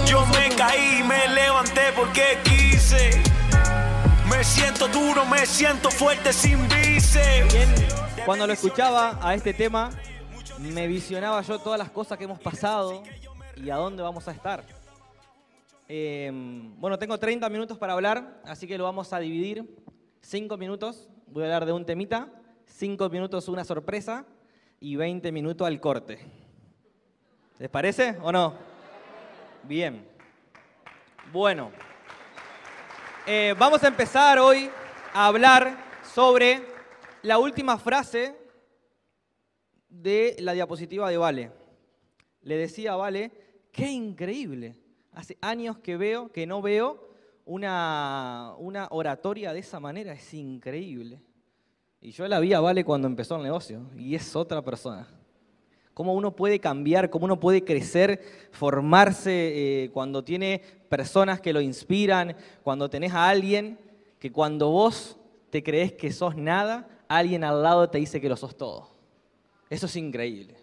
Yo 0.06 0.26
me 0.26 0.54
caí 0.54 0.98
y 1.00 1.02
me 1.02 1.28
levanté 1.28 1.92
porque 1.96 2.38
quise. 2.44 3.22
Me 4.28 4.44
siento 4.44 4.88
duro, 4.88 5.24
me 5.24 5.46
siento 5.46 5.90
fuerte 5.90 6.32
sin 6.34 6.68
vice. 6.68 7.44
Cuando 8.26 8.46
lo 8.46 8.52
escuchaba 8.52 9.18
a 9.22 9.34
este 9.34 9.54
tema, 9.54 9.90
me 10.58 10.86
visionaba 10.86 11.40
yo 11.42 11.58
todas 11.58 11.78
las 11.78 11.90
cosas 11.90 12.18
que 12.18 12.24
hemos 12.24 12.38
pasado 12.38 13.02
y 13.56 13.70
a 13.70 13.76
dónde 13.76 14.02
vamos 14.02 14.26
a 14.28 14.32
estar. 14.32 14.64
Eh, 15.88 16.30
bueno, 16.78 16.98
tengo 16.98 17.18
30 17.18 17.48
minutos 17.48 17.78
para 17.78 17.92
hablar, 17.92 18.40
así 18.44 18.66
que 18.66 18.78
lo 18.78 18.84
vamos 18.84 19.12
a 19.12 19.18
dividir. 19.18 19.76
5 20.20 20.56
minutos, 20.56 21.08
voy 21.26 21.42
a 21.42 21.46
hablar 21.46 21.66
de 21.66 21.72
un 21.72 21.84
temita, 21.84 22.32
5 22.66 23.08
minutos 23.10 23.48
una 23.48 23.64
sorpresa 23.64 24.24
y 24.80 24.96
20 24.96 25.32
minutos 25.32 25.66
al 25.66 25.80
corte. 25.80 26.18
¿Les 27.58 27.68
parece 27.68 28.16
o 28.22 28.32
no? 28.32 28.54
Bien. 29.64 30.06
Bueno, 31.32 31.70
eh, 33.26 33.54
vamos 33.58 33.82
a 33.84 33.88
empezar 33.88 34.38
hoy 34.38 34.70
a 35.12 35.26
hablar 35.26 35.76
sobre 36.02 36.62
la 37.22 37.38
última 37.38 37.78
frase 37.78 38.36
de 39.88 40.36
la 40.40 40.52
diapositiva 40.52 41.08
de 41.10 41.16
Vale. 41.18 41.52
Le 42.42 42.56
decía 42.56 42.94
a 42.94 42.96
Vale, 42.96 43.30
qué 43.72 43.90
increíble. 43.90 44.76
Hace 45.12 45.36
años 45.40 45.78
que 45.78 45.96
veo, 45.96 46.30
que 46.30 46.46
no 46.46 46.62
veo 46.62 47.08
una, 47.44 48.54
una 48.58 48.86
oratoria 48.90 49.52
de 49.52 49.60
esa 49.60 49.80
manera, 49.80 50.12
es 50.12 50.32
increíble. 50.32 51.20
Y 52.00 52.12
yo 52.12 52.26
la 52.28 52.40
vi 52.40 52.52
a 52.52 52.60
Vale 52.60 52.84
cuando 52.84 53.08
empezó 53.08 53.36
el 53.36 53.42
negocio 53.42 53.82
y 53.96 54.14
es 54.14 54.34
otra 54.36 54.62
persona. 54.62 55.08
Cómo 55.94 56.14
uno 56.14 56.34
puede 56.34 56.58
cambiar, 56.58 57.10
cómo 57.10 57.26
uno 57.26 57.38
puede 57.38 57.64
crecer, 57.64 58.22
formarse 58.50 59.84
eh, 59.84 59.90
cuando 59.90 60.24
tiene 60.24 60.62
personas 60.88 61.40
que 61.40 61.52
lo 61.52 61.60
inspiran, 61.60 62.34
cuando 62.62 62.88
tenés 62.88 63.12
a 63.12 63.28
alguien 63.28 63.78
que 64.18 64.32
cuando 64.32 64.70
vos 64.70 65.16
te 65.50 65.62
crees 65.62 65.92
que 65.92 66.12
sos 66.12 66.34
nada, 66.36 66.88
alguien 67.08 67.44
al 67.44 67.62
lado 67.62 67.90
te 67.90 67.98
dice 67.98 68.20
que 68.20 68.28
lo 68.28 68.36
sos 68.36 68.56
todo. 68.56 68.88
Eso 69.68 69.86
es 69.86 69.96
increíble. 69.96 70.56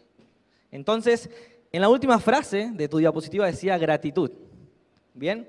Entonces, 0.71 1.29
en 1.71 1.81
la 1.81 1.89
última 1.89 2.19
frase 2.19 2.71
de 2.73 2.87
tu 2.87 2.97
diapositiva 2.97 3.45
decía 3.45 3.77
gratitud. 3.77 4.31
¿Bien? 5.13 5.47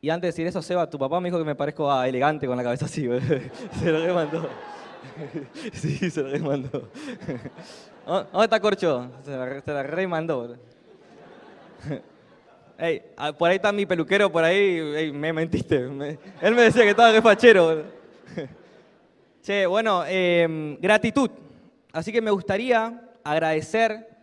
Y 0.00 0.10
antes 0.10 0.22
de 0.22 0.28
decir 0.28 0.46
eso, 0.46 0.62
Seba, 0.62 0.88
tu 0.88 0.98
papá 0.98 1.18
me 1.20 1.28
dijo 1.28 1.38
que 1.38 1.44
me 1.44 1.54
parezco 1.54 1.90
a 1.90 2.06
elegante 2.08 2.46
con 2.46 2.56
la 2.56 2.62
cabeza 2.62 2.84
así. 2.84 3.02
se 3.80 3.90
lo 3.92 4.04
remandó. 4.04 4.48
sí, 5.72 6.10
se 6.10 6.22
lo 6.22 6.30
remandó. 6.30 6.88
¿Dónde 8.06 8.44
está 8.44 8.60
Corcho? 8.60 9.10
Se 9.24 9.30
la, 9.36 9.60
se 9.60 9.72
la 9.72 9.82
remandó. 9.82 10.56
Ey, 12.78 13.02
ah, 13.16 13.32
por 13.32 13.48
ahí 13.50 13.56
está 13.56 13.72
mi 13.72 13.86
peluquero, 13.86 14.30
por 14.30 14.44
ahí, 14.44 14.78
ey, 14.94 15.12
me 15.12 15.32
mentiste. 15.32 15.80
Me- 15.88 16.18
él 16.42 16.54
me 16.54 16.62
decía 16.62 16.82
que 16.82 16.90
estaba 16.90 17.10
refachero. 17.10 17.82
Che, 19.42 19.64
bueno, 19.66 20.02
eh, 20.06 20.76
gratitud. 20.80 21.30
Así 21.92 22.12
que 22.12 22.20
me 22.20 22.30
gustaría 22.30 23.00
agradecer 23.24 24.15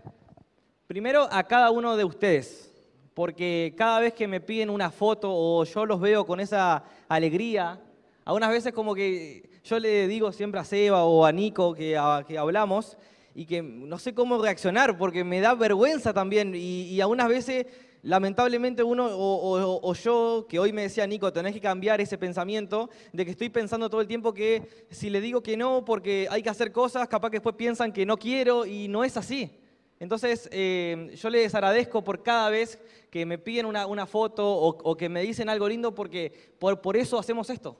primero 0.88 1.28
a 1.32 1.44
cada 1.44 1.72
uno 1.72 1.96
de 1.98 2.04
ustedes, 2.04 2.72
porque 3.14 3.74
cada 3.78 4.00
vez 4.00 4.14
que 4.14 4.28
me 4.28 4.42
piden 4.42 4.70
una 4.70 4.92
foto 4.92 5.30
o 5.32 5.64
yo 5.66 5.86
los 5.86 6.00
veo 6.00 6.26
con 6.26 6.40
esa 6.40 6.84
alegría, 7.08 7.80
algunas 8.26 8.50
veces 8.50 8.74
como 8.74 8.96
que 8.96 9.50
yo 9.64 9.80
le 9.80 10.08
digo 10.08 10.32
siempre 10.32 10.60
a 10.60 10.64
Seba 10.66 11.04
o 11.06 11.26
a 11.26 11.32
Nico 11.32 11.74
que, 11.74 11.98
hablamos 11.98 12.98
y 13.36 13.46
que 13.46 13.62
no 13.62 13.98
sé 13.98 14.14
cómo 14.14 14.42
reaccionar 14.42 14.98
porque 14.98 15.24
me 15.24 15.42
da 15.42 15.56
vergüenza 15.56 16.14
también 16.14 16.54
y, 16.56 16.84
y 16.84 17.02
algunas 17.02 17.28
veces 17.28 17.66
lamentablemente 18.04 18.84
uno 18.84 19.06
o, 19.06 19.60
o- 19.62 19.80
o 19.82 19.94
yo, 19.94 20.46
que 20.50 20.60
hoy 20.60 20.74
me 20.74 20.82
decía 20.84 21.08
Nico, 21.08 21.32
tenés 21.32 21.54
que 21.54 21.62
cambiar 21.62 22.02
ese 22.02 22.18
pensamiento 22.18 22.90
de 23.14 23.24
que 23.26 23.32
estoy 23.32 23.50
pensando 23.50 23.90
todo 23.90 24.02
el 24.02 24.08
tiempo 24.08 24.34
que 24.34 24.86
si 24.90 25.10
le 25.10 25.22
digo 25.22 25.42
que 25.42 25.56
no 25.56 25.86
porque 25.86 26.28
hay 26.30 26.44
que 26.44 26.50
hacer 26.50 26.72
cosas, 26.72 27.08
capaz 27.08 27.30
que 27.30 27.38
después 27.38 27.56
piensan 27.56 27.94
que 27.94 28.06
no 28.06 28.18
quiero 28.18 28.66
y 28.66 28.88
no 28.88 29.04
es 29.04 29.16
así. 29.18 29.60
Entonces, 30.04 30.50
eh, 30.52 31.16
yo 31.16 31.30
les 31.30 31.56
agradezco 31.56 32.04
por 32.04 32.24
cada 32.24 32.50
vez 32.50 32.78
que 33.10 33.26
me 33.26 33.38
piden 33.38 33.66
una, 33.66 34.06
foto 34.06 34.46
o, 34.46 34.78
o 34.84 34.98
que 34.98 35.08
me 35.08 35.22
dicen 35.22 35.48
algo 35.48 35.70
lindo 35.70 35.96
porque 35.96 36.52
por, 36.60 36.98
eso 36.98 37.18
hacemos 37.18 37.50
esto. 37.50 37.78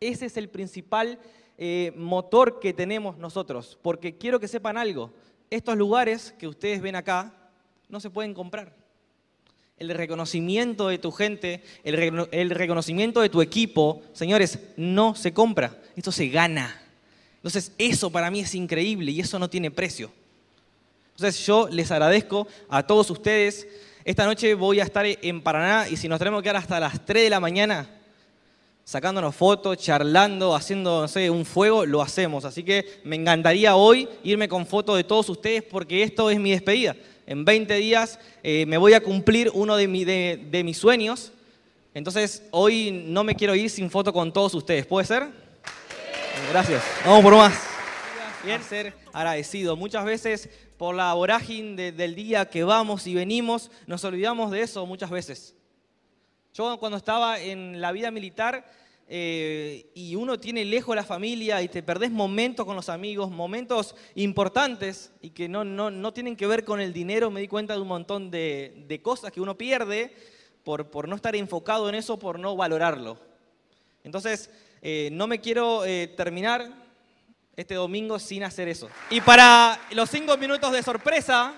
Ese 0.00 0.24
es 0.24 0.38
el 0.38 0.48
principal 0.48 1.18
eh, 1.58 1.92
motor 1.94 2.60
que 2.60 2.72
tenemos 2.72 3.18
nosotros, 3.18 3.78
porque 3.82 4.16
quiero 4.16 4.40
que 4.40 4.48
sepan 4.48 4.78
algo. 4.78 5.12
Estos 5.50 5.76
lugares 5.76 6.34
que 6.38 6.48
ustedes 6.48 6.80
ven 6.80 6.96
acá 6.96 7.34
no 7.90 8.00
se 8.00 8.08
pueden 8.08 8.32
comprar. 8.32 8.74
El 9.76 9.90
reconocimiento 9.90 10.88
de 10.88 10.96
tu 10.96 11.12
gente, 11.12 11.62
el, 11.84 12.26
el 12.32 12.48
reconocimiento 12.48 13.20
de 13.20 13.28
tu 13.28 13.42
equipo, 13.42 14.00
señores, 14.14 14.60
no 14.78 15.14
se 15.14 15.34
compra, 15.34 15.78
esto 15.94 16.10
se 16.10 16.28
gana. 16.28 16.80
Entonces, 17.34 17.72
eso 17.76 18.10
para 18.10 18.30
mí 18.30 18.40
es 18.40 18.54
increíble 18.54 19.12
y 19.12 19.20
eso 19.20 19.38
no 19.38 19.50
tiene 19.50 19.70
precio. 19.70 20.10
Entonces 21.16 21.46
yo 21.46 21.66
les 21.70 21.90
agradezco 21.90 22.46
a 22.68 22.86
todos 22.86 23.10
ustedes. 23.10 23.66
Esta 24.04 24.26
noche 24.26 24.52
voy 24.52 24.80
a 24.80 24.84
estar 24.84 25.06
en 25.06 25.40
Paraná 25.40 25.88
y 25.88 25.96
si 25.96 26.08
nos 26.08 26.18
tenemos 26.18 26.42
que 26.42 26.44
quedar 26.44 26.56
hasta 26.56 26.78
las 26.78 27.06
3 27.06 27.24
de 27.24 27.30
la 27.30 27.40
mañana 27.40 27.88
sacándonos 28.84 29.34
fotos, 29.34 29.78
charlando, 29.78 30.54
haciendo, 30.54 31.00
no 31.00 31.08
sé, 31.08 31.30
un 31.30 31.46
fuego, 31.46 31.86
lo 31.86 32.02
hacemos. 32.02 32.44
Así 32.44 32.62
que 32.62 33.00
me 33.02 33.16
encantaría 33.16 33.76
hoy 33.76 34.06
irme 34.24 34.46
con 34.46 34.66
fotos 34.66 34.98
de 34.98 35.04
todos 35.04 35.30
ustedes 35.30 35.62
porque 35.62 36.02
esto 36.02 36.28
es 36.30 36.38
mi 36.38 36.50
despedida. 36.50 36.94
En 37.26 37.46
20 37.46 37.74
días 37.76 38.18
eh, 38.42 38.66
me 38.66 38.76
voy 38.76 38.92
a 38.92 39.02
cumplir 39.02 39.50
uno 39.54 39.74
de, 39.74 39.86
de 40.50 40.64
mis 40.64 40.76
sueños. 40.76 41.32
Entonces 41.94 42.42
hoy 42.50 42.90
no 43.06 43.24
me 43.24 43.34
quiero 43.34 43.54
ir 43.54 43.70
sin 43.70 43.90
foto 43.90 44.12
con 44.12 44.30
todos 44.34 44.52
ustedes. 44.52 44.84
¿Puede 44.84 45.06
ser? 45.06 45.28
Gracias. 46.52 46.82
Vamos 47.06 47.22
por 47.22 47.36
más. 47.36 47.75
Bien, 48.46 48.62
ser 48.62 48.94
agradecido. 49.12 49.74
Muchas 49.74 50.04
veces 50.04 50.48
por 50.78 50.94
la 50.94 51.12
vorágine 51.14 51.74
de- 51.74 51.90
del 51.92 52.14
día 52.14 52.48
que 52.48 52.62
vamos 52.62 53.04
y 53.08 53.14
venimos, 53.14 53.72
nos 53.88 54.04
olvidamos 54.04 54.52
de 54.52 54.62
eso 54.62 54.86
muchas 54.86 55.10
veces. 55.10 55.56
Yo 56.54 56.78
cuando 56.78 56.96
estaba 56.96 57.40
en 57.40 57.80
la 57.80 57.90
vida 57.90 58.12
militar 58.12 58.64
eh, 59.08 59.90
y 59.94 60.14
uno 60.14 60.38
tiene 60.38 60.64
lejos 60.64 60.94
la 60.94 61.02
familia 61.02 61.60
y 61.60 61.68
te 61.68 61.82
perdés 61.82 62.12
momentos 62.12 62.64
con 62.64 62.76
los 62.76 62.88
amigos, 62.88 63.30
momentos 63.32 63.96
importantes 64.14 65.12
y 65.20 65.30
que 65.30 65.48
no, 65.48 65.64
no, 65.64 65.90
no 65.90 66.12
tienen 66.12 66.36
que 66.36 66.46
ver 66.46 66.64
con 66.64 66.80
el 66.80 66.92
dinero, 66.92 67.30
me 67.32 67.40
di 67.40 67.48
cuenta 67.48 67.74
de 67.74 67.80
un 67.80 67.88
montón 67.88 68.30
de, 68.30 68.84
de 68.86 69.02
cosas 69.02 69.32
que 69.32 69.40
uno 69.40 69.58
pierde 69.58 70.14
por, 70.62 70.88
por 70.88 71.08
no 71.08 71.16
estar 71.16 71.34
enfocado 71.34 71.88
en 71.88 71.96
eso, 71.96 72.16
por 72.16 72.38
no 72.38 72.54
valorarlo. 72.56 73.18
Entonces, 74.04 74.50
eh, 74.82 75.08
no 75.12 75.26
me 75.26 75.40
quiero 75.40 75.84
eh, 75.84 76.06
terminar 76.16 76.85
este 77.56 77.74
domingo 77.74 78.18
sin 78.18 78.44
hacer 78.44 78.68
eso. 78.68 78.88
Y 79.10 79.20
para 79.20 79.80
los 79.92 80.10
cinco 80.10 80.36
minutos 80.36 80.70
de 80.72 80.82
sorpresa, 80.82 81.54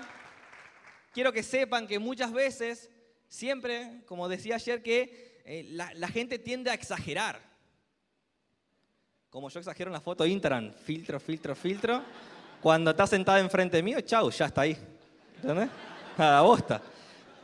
quiero 1.12 1.33
que 1.33 1.43
sepan 1.43 1.87
que 1.87 1.99
muchas 1.99 2.33
veces, 2.33 2.88
siempre, 3.28 4.02
como 4.07 4.28
decía 4.28 4.55
ayer, 4.55 4.83
que 4.83 5.43
eh, 5.45 5.67
la, 5.71 5.93
la 5.95 6.09
gente 6.09 6.38
tiende 6.38 6.71
a 6.71 6.75
exagerar. 6.75 7.40
Como 9.28 9.50
yo 9.50 9.59
exagero 9.59 9.88
en 9.88 9.95
la 9.95 10.00
foto 10.00 10.25
de 10.25 10.31
Instagram, 10.31 10.73
filtro, 10.73 11.19
filtro, 11.19 11.55
filtro. 11.55 12.02
Cuando 12.62 12.93
está 12.93 13.07
sentada 13.07 13.40
enfrente 13.40 13.83
mío, 13.83 14.00
chau, 14.00 14.31
ya 14.31 14.47
está 14.47 14.62
ahí. 14.62 14.76
¿Entendés? 15.43 15.69
A 16.17 16.31
la 16.31 16.40
bosta. 16.40 16.81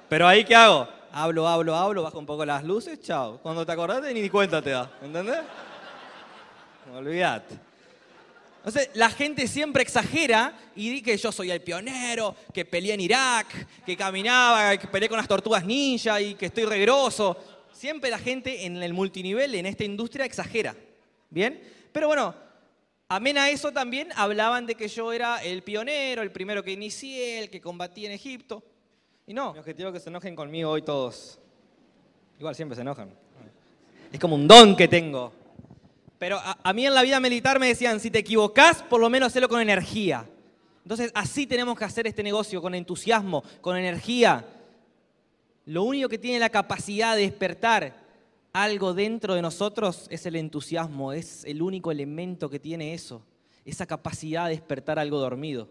Pero 0.09 0.27
ahí, 0.27 0.45
¿qué 0.45 0.55
hago? 0.55 0.89
Hablo, 1.13 1.47
hablo, 1.47 1.75
hablo, 1.77 2.03
bajo 2.03 2.19
un 2.19 2.27
poco 2.27 2.45
las 2.45 2.65
luces, 2.65 3.01
chao. 3.01 3.39
Cuando 3.39 3.65
te 3.67 3.73
acordás, 3.73 4.03
ni 4.13 4.29
cuenta 4.31 4.63
te 4.63 4.71
da. 4.71 4.91
¿Entendés? 5.03 5.41
Olvídate. 6.93 7.74
Entonces, 8.65 8.89
la 8.95 9.11
gente 9.11 9.47
siempre 9.47 9.83
exagera 9.83 10.59
y 10.75 10.89
dice 10.89 11.03
que 11.03 11.17
yo 11.19 11.31
soy 11.31 11.51
el 11.51 11.61
pionero, 11.61 12.35
que 12.51 12.65
peleé 12.65 12.95
en 12.95 13.01
Irak, 13.03 13.85
que 13.85 13.95
caminaba, 13.95 14.75
que 14.79 14.89
peleé 14.89 15.07
con 15.07 15.19
las 15.19 15.29
tortugas 15.29 15.67
ninja 15.67 16.19
y 16.19 16.35
que 16.35 16.47
estoy 16.47 16.65
regroso. 16.65 17.37
siempre 17.75 18.09
la 18.09 18.19
gente 18.19 18.65
en 18.65 18.83
el 18.83 18.95
multinivel, 18.95 19.55
en 19.55 19.67
esta 19.67 19.85
industria, 19.85 20.25
exagera. 20.25 20.75
¿Bien? 21.29 21.61
Pero 21.93 22.07
bueno, 22.07 22.35
amén 23.07 23.37
a 23.37 23.51
eso 23.51 23.71
también 23.71 24.09
hablaban 24.17 24.65
de 24.65 24.77
que 24.77 24.89
yo 24.89 25.13
era 25.13 25.45
el 25.45 25.63
pionero, 25.63 26.23
el 26.23 26.33
primero 26.33 26.63
que 26.63 26.73
inicié, 26.73 27.41
el 27.41 27.51
que 27.51 27.61
combatí 27.61 28.07
en 28.07 28.13
Egipto. 28.13 28.63
Y 29.27 29.35
no, 29.35 29.53
mi 29.53 29.59
objetivo 29.59 29.91
es 29.91 29.93
que 29.93 30.01
se 30.01 30.09
enojen 30.09 30.35
conmigo 30.35 30.71
hoy 30.71 30.81
todos. 30.81 31.39
Igual 32.39 32.55
siempre 32.55 32.77
se 32.77 32.81
enojan. 32.81 33.11
Es 34.11 34.19
como 34.19 34.37
un 34.37 34.49
don 34.49 34.75
que 34.75 34.89
tengo. 34.89 35.44
Pero 36.25 36.39
a, 36.39 36.57
a 36.63 36.73
mí 36.73 36.87
en 36.87 36.95
la 36.95 37.03
vida 37.03 37.21
militar 37.21 37.61
me 37.61 37.67
decían, 37.67 38.01
si 38.01 38.11
te 38.11 38.21
equivocás, 38.21 38.83
por 38.83 38.99
lo 38.99 39.11
menos 39.11 39.37
hazlo 39.37 39.47
con 39.47 39.61
energía. 39.61 40.27
Entonces 40.83 41.13
así 41.15 41.47
tenemos 41.47 41.79
que 41.79 41.85
hacer 41.85 42.07
este 42.07 42.23
negocio, 42.23 42.63
con 42.63 42.75
entusiasmo, 42.75 43.45
con 43.61 43.77
energía. 43.77 44.43
Lo 45.67 45.83
único 45.83 46.09
que 46.09 46.17
tiene 46.17 46.39
la 46.39 46.49
capacidad 46.49 47.15
de 47.15 47.25
despertar 47.25 47.95
algo 48.55 48.95
dentro 48.95 49.35
de 49.35 49.43
nosotros 49.43 50.07
es 50.09 50.25
el 50.25 50.37
entusiasmo, 50.37 51.13
es 51.13 51.45
el 51.45 51.61
único 51.61 51.93
elemento 51.93 52.49
que 52.49 52.59
tiene 52.59 52.95
eso, 52.95 53.23
esa 53.67 53.85
capacidad 53.85 54.47
de 54.47 54.53
despertar 54.53 54.99
algo 54.99 55.19
dormido. 55.19 55.69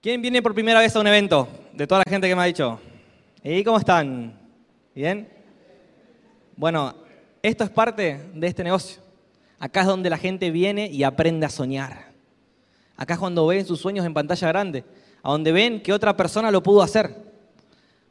¿Quién 0.00 0.22
viene 0.22 0.40
por 0.40 0.54
primera 0.54 0.78
vez 0.78 0.94
a 0.94 1.00
un 1.00 1.06
evento? 1.08 1.48
De 1.72 1.84
toda 1.84 2.04
la 2.06 2.08
gente 2.08 2.28
que 2.28 2.36
me 2.36 2.42
ha 2.42 2.44
dicho. 2.44 2.78
¿Y 3.42 3.64
cómo 3.64 3.78
están? 3.78 4.38
¿Bien? 4.94 5.28
Bueno, 6.54 7.09
esto 7.42 7.64
es 7.64 7.70
parte 7.70 8.30
de 8.34 8.46
este 8.46 8.64
negocio. 8.64 9.00
Acá 9.58 9.82
es 9.82 9.86
donde 9.86 10.10
la 10.10 10.18
gente 10.18 10.50
viene 10.50 10.88
y 10.88 11.02
aprende 11.02 11.46
a 11.46 11.50
soñar. 11.50 12.12
Acá 12.96 13.14
es 13.14 13.20
cuando 13.20 13.46
ven 13.46 13.64
sus 13.64 13.80
sueños 13.80 14.04
en 14.04 14.14
pantalla 14.14 14.48
grande, 14.48 14.84
a 15.22 15.30
donde 15.30 15.52
ven 15.52 15.82
que 15.82 15.92
otra 15.92 16.16
persona 16.16 16.50
lo 16.50 16.62
pudo 16.62 16.82
hacer. 16.82 17.30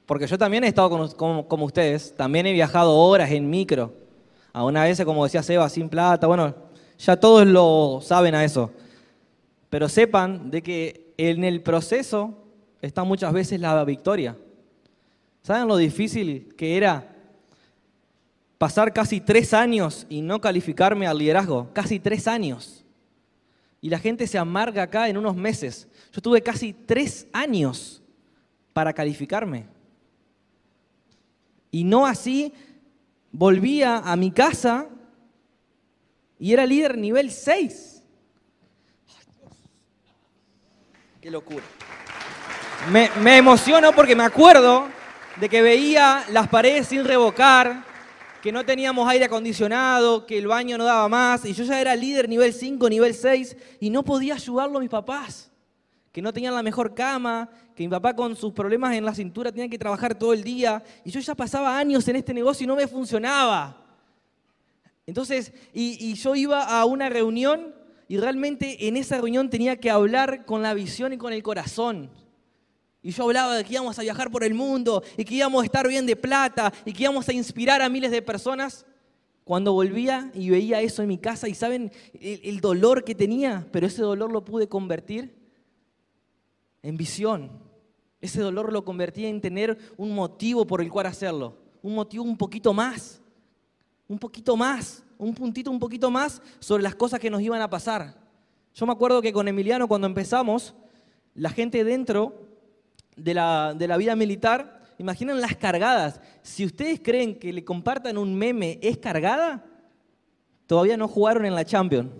Porque 0.05 0.25
yo 0.25 0.37
también 0.37 0.63
he 0.63 0.67
estado 0.67 1.15
como, 1.15 1.65
ustedes, 1.65 2.15
también 2.15 2.47
he 2.47 2.53
viajado 2.53 2.95
horas 2.95 3.29
en 3.31 3.49
micro. 3.49 3.93
A 4.51 4.63
una 4.63 4.83
vez, 4.83 5.03
como 5.05 5.23
decía 5.23 5.43
Seba, 5.43 5.69
sin 5.69 5.89
plata, 5.89 6.25
bueno, 6.25 6.55
ya 6.97 7.15
todos 7.19 7.45
lo 7.45 7.99
saben 8.01 8.33
a 8.33 8.43
eso. 8.43 8.71
Pero 9.69 9.87
sepan 9.87 10.49
de 10.49 10.63
que 10.63 11.13
en 11.17 11.43
el 11.43 11.61
proceso 11.61 12.33
está 12.81 13.03
muchas 13.03 13.31
veces 13.33 13.59
la 13.59 13.83
victoria. 13.85 14.35
¿Saben 15.43 15.67
lo 15.67 15.77
difícil 15.77 16.53
que 16.57 16.77
era 16.77 17.08
pasar 18.59 18.93
casi 18.93 19.19
tres 19.21 19.55
años 19.55 20.05
y 20.09 20.21
no 20.21 20.39
calificarme 20.39 21.07
al 21.07 21.17
liderazgo? 21.17 21.69
Casi 21.73 21.99
tres 21.99 22.27
años. 22.27 22.85
Y 23.81 23.89
la 23.89 23.97
gente 23.97 24.27
se 24.27 24.37
amarga 24.37 24.83
acá 24.83 25.09
en 25.09 25.17
unos 25.17 25.35
meses. 25.35 25.87
Yo 26.11 26.21
tuve 26.21 26.43
casi 26.43 26.73
tres 26.73 27.25
años 27.33 28.03
para 28.73 28.93
calificarme. 28.93 29.65
Y 31.71 31.85
no 31.85 32.05
así 32.05 32.53
volvía 33.31 33.97
a 33.97 34.15
mi 34.15 34.31
casa 34.31 34.87
y 36.37 36.51
era 36.51 36.65
líder 36.65 36.97
nivel 36.97 37.31
6. 37.31 38.03
Qué 41.21 41.31
locura. 41.31 41.63
Me, 42.91 43.09
me, 43.21 43.37
emociono 43.37 43.91
porque 43.93 44.15
me 44.15 44.23
acuerdo 44.23 44.87
de 45.35 45.49
que 45.49 45.61
veía 45.61 46.25
las 46.31 46.47
paredes 46.47 46.87
sin 46.87 47.03
revocar, 47.03 47.83
que 48.41 48.51
no 48.51 48.65
teníamos 48.65 49.07
aire 49.09 49.25
acondicionado, 49.25 50.25
que 50.25 50.37
el 50.37 50.47
baño 50.47 50.77
no 50.77 50.85
daba 50.85 51.07
más, 51.09 51.45
y 51.45 51.53
yo 51.53 51.63
ya 51.63 51.79
era 51.79 51.95
líder 51.95 52.29
nivel 52.29 52.53
5, 52.53 52.89
nivel 52.89 53.13
6, 53.13 53.57
y 53.79 53.89
no 53.89 54.03
podía 54.03 54.35
ayudarlo 54.35 54.77
a 54.77 54.81
mis 54.81 54.89
papás, 54.89 55.51
que 56.11 56.21
no 56.21 56.31
tenían 56.33 56.55
la 56.55 56.63
mejor 56.63 56.93
cama, 56.93 57.49
que 57.79 57.83
mi 57.83 57.89
papá 57.89 58.13
con 58.13 58.35
sus 58.35 58.51
problemas 58.51 58.93
en 58.93 59.05
la 59.05 59.13
cintura 59.13 59.51
tenía 59.51 59.69
que 59.69 59.77
trabajar 59.77 60.13
todo 60.13 60.33
el 60.33 60.43
día 60.43 60.83
y 61.05 61.11
yo 61.11 61.21
ya 61.21 61.33
pasaba 61.33 61.77
años 61.77 62.05
en 62.09 62.17
este 62.17 62.33
negocio 62.33 62.65
y 62.65 62.67
no 62.67 62.75
me 62.75 62.87
funcionaba. 62.87 63.85
Entonces, 65.05 65.53
y, 65.73 66.13
yo 66.15 66.35
iba 66.35 66.61
a 66.61 66.83
una 66.83 67.07
reunión 67.07 67.73
y 68.09 68.17
realmente 68.17 68.87
en 68.87 68.97
esa 68.97 69.15
reunión 69.15 69.49
tenía 69.49 69.77
que 69.77 69.89
hablar 69.89 70.45
con 70.45 70.61
la 70.61 70.73
visión 70.73 71.13
y 71.13 71.17
con 71.17 71.31
el 71.31 71.41
corazón. 71.41 72.11
Y 73.01 73.11
yo 73.11 73.23
hablaba 73.23 73.55
de 73.55 73.63
que 73.63 73.73
íbamos 73.73 73.97
a 73.97 74.01
viajar 74.01 74.29
por 74.29 74.43
el 74.43 74.53
mundo 74.53 75.03
y 75.15 75.23
que 75.23 75.35
íbamos 75.35 75.61
a 75.61 75.65
estar 75.65 75.87
bien 75.87 76.05
de 76.05 76.15
plata 76.15 76.73
y 76.83 76.91
que 76.91 77.03
íbamos 77.03 77.27
a 77.29 77.33
inspirar 77.33 77.81
a 77.81 77.89
miles 77.89 78.11
de 78.11 78.21
personas. 78.21 78.85
Cuando 79.45 79.73
volvía 79.73 80.29
y 80.33 80.49
veía 80.49 80.81
eso 80.81 81.01
en 81.01 81.07
mi 81.07 81.17
casa 81.17 81.47
y 81.47 81.55
saben 81.55 81.91
el 82.13 82.59
dolor 82.59 83.03
que 83.03 83.15
tenía, 83.15 83.67
pero 83.71 83.87
ese 83.87 84.01
dolor 84.01 84.31
lo 84.31 84.43
pude 84.43 84.67
convertir 84.67 85.33
en 86.83 86.97
visión. 86.97 87.49
Ese 88.21 88.41
dolor 88.41 88.71
lo 88.71 88.83
convertía 88.83 89.29
en 89.29 89.39
tener 89.39 89.77
un 89.97 90.13
motivo 90.13 90.67
por 90.67 90.81
el 90.81 90.91
cual 90.91 91.05
hacerlo. 91.05 91.57
Un 91.81 91.95
motivo 91.95 92.25
un 92.25 92.37
poquito 92.37 92.73
más. 92.73 93.21
Un 94.07 94.19
poquito 94.19 94.57
más. 94.57 95.03
Un 95.17 95.33
puntito 95.33 95.71
un 95.71 95.79
poquito 95.79 96.11
más 96.11 96.41
sobre 96.59 96.83
las 96.83 96.95
cosas 96.95 97.19
que 97.19 97.29
nos 97.29 97.41
iban 97.41 97.61
a 97.61 97.69
pasar. 97.69 98.19
Yo 98.75 98.85
me 98.85 98.91
acuerdo 98.91 99.21
que 99.21 99.33
con 99.33 99.47
Emiliano 99.47 99.87
cuando 99.87 100.05
empezamos, 100.05 100.75
la 101.33 101.49
gente 101.49 101.83
dentro 101.83 102.48
de 103.19 103.33
la, 103.33 103.73
de 103.77 103.87
la 103.87 103.97
vida 103.97 104.15
militar, 104.15 104.81
imaginen 104.97 105.41
las 105.41 105.55
cargadas. 105.55 106.21
Si 106.41 106.65
ustedes 106.65 106.99
creen 107.01 107.37
que 107.37 107.53
le 107.53 107.63
compartan 107.63 108.17
un 108.17 108.35
meme 108.35 108.79
es 108.81 108.97
cargada, 108.97 109.65
todavía 110.67 110.97
no 110.97 111.07
jugaron 111.07 111.45
en 111.45 111.55
la 111.55 111.65
Champions. 111.65 112.11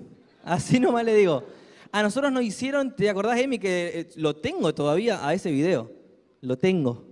Así 0.44 0.80
nomás 0.80 1.06
le 1.06 1.14
digo. 1.14 1.44
A 1.92 2.04
nosotros 2.04 2.32
nos 2.32 2.44
hicieron, 2.44 2.96
¿te 2.96 3.10
acordás, 3.10 3.40
Emi, 3.40 3.58
que 3.58 4.00
eh, 4.00 4.10
lo 4.16 4.36
tengo 4.36 4.74
todavía 4.74 5.28
a 5.28 5.34
ese 5.34 5.52
video? 5.52 5.92
Lo 6.42 6.58
tengo. 6.58 7.06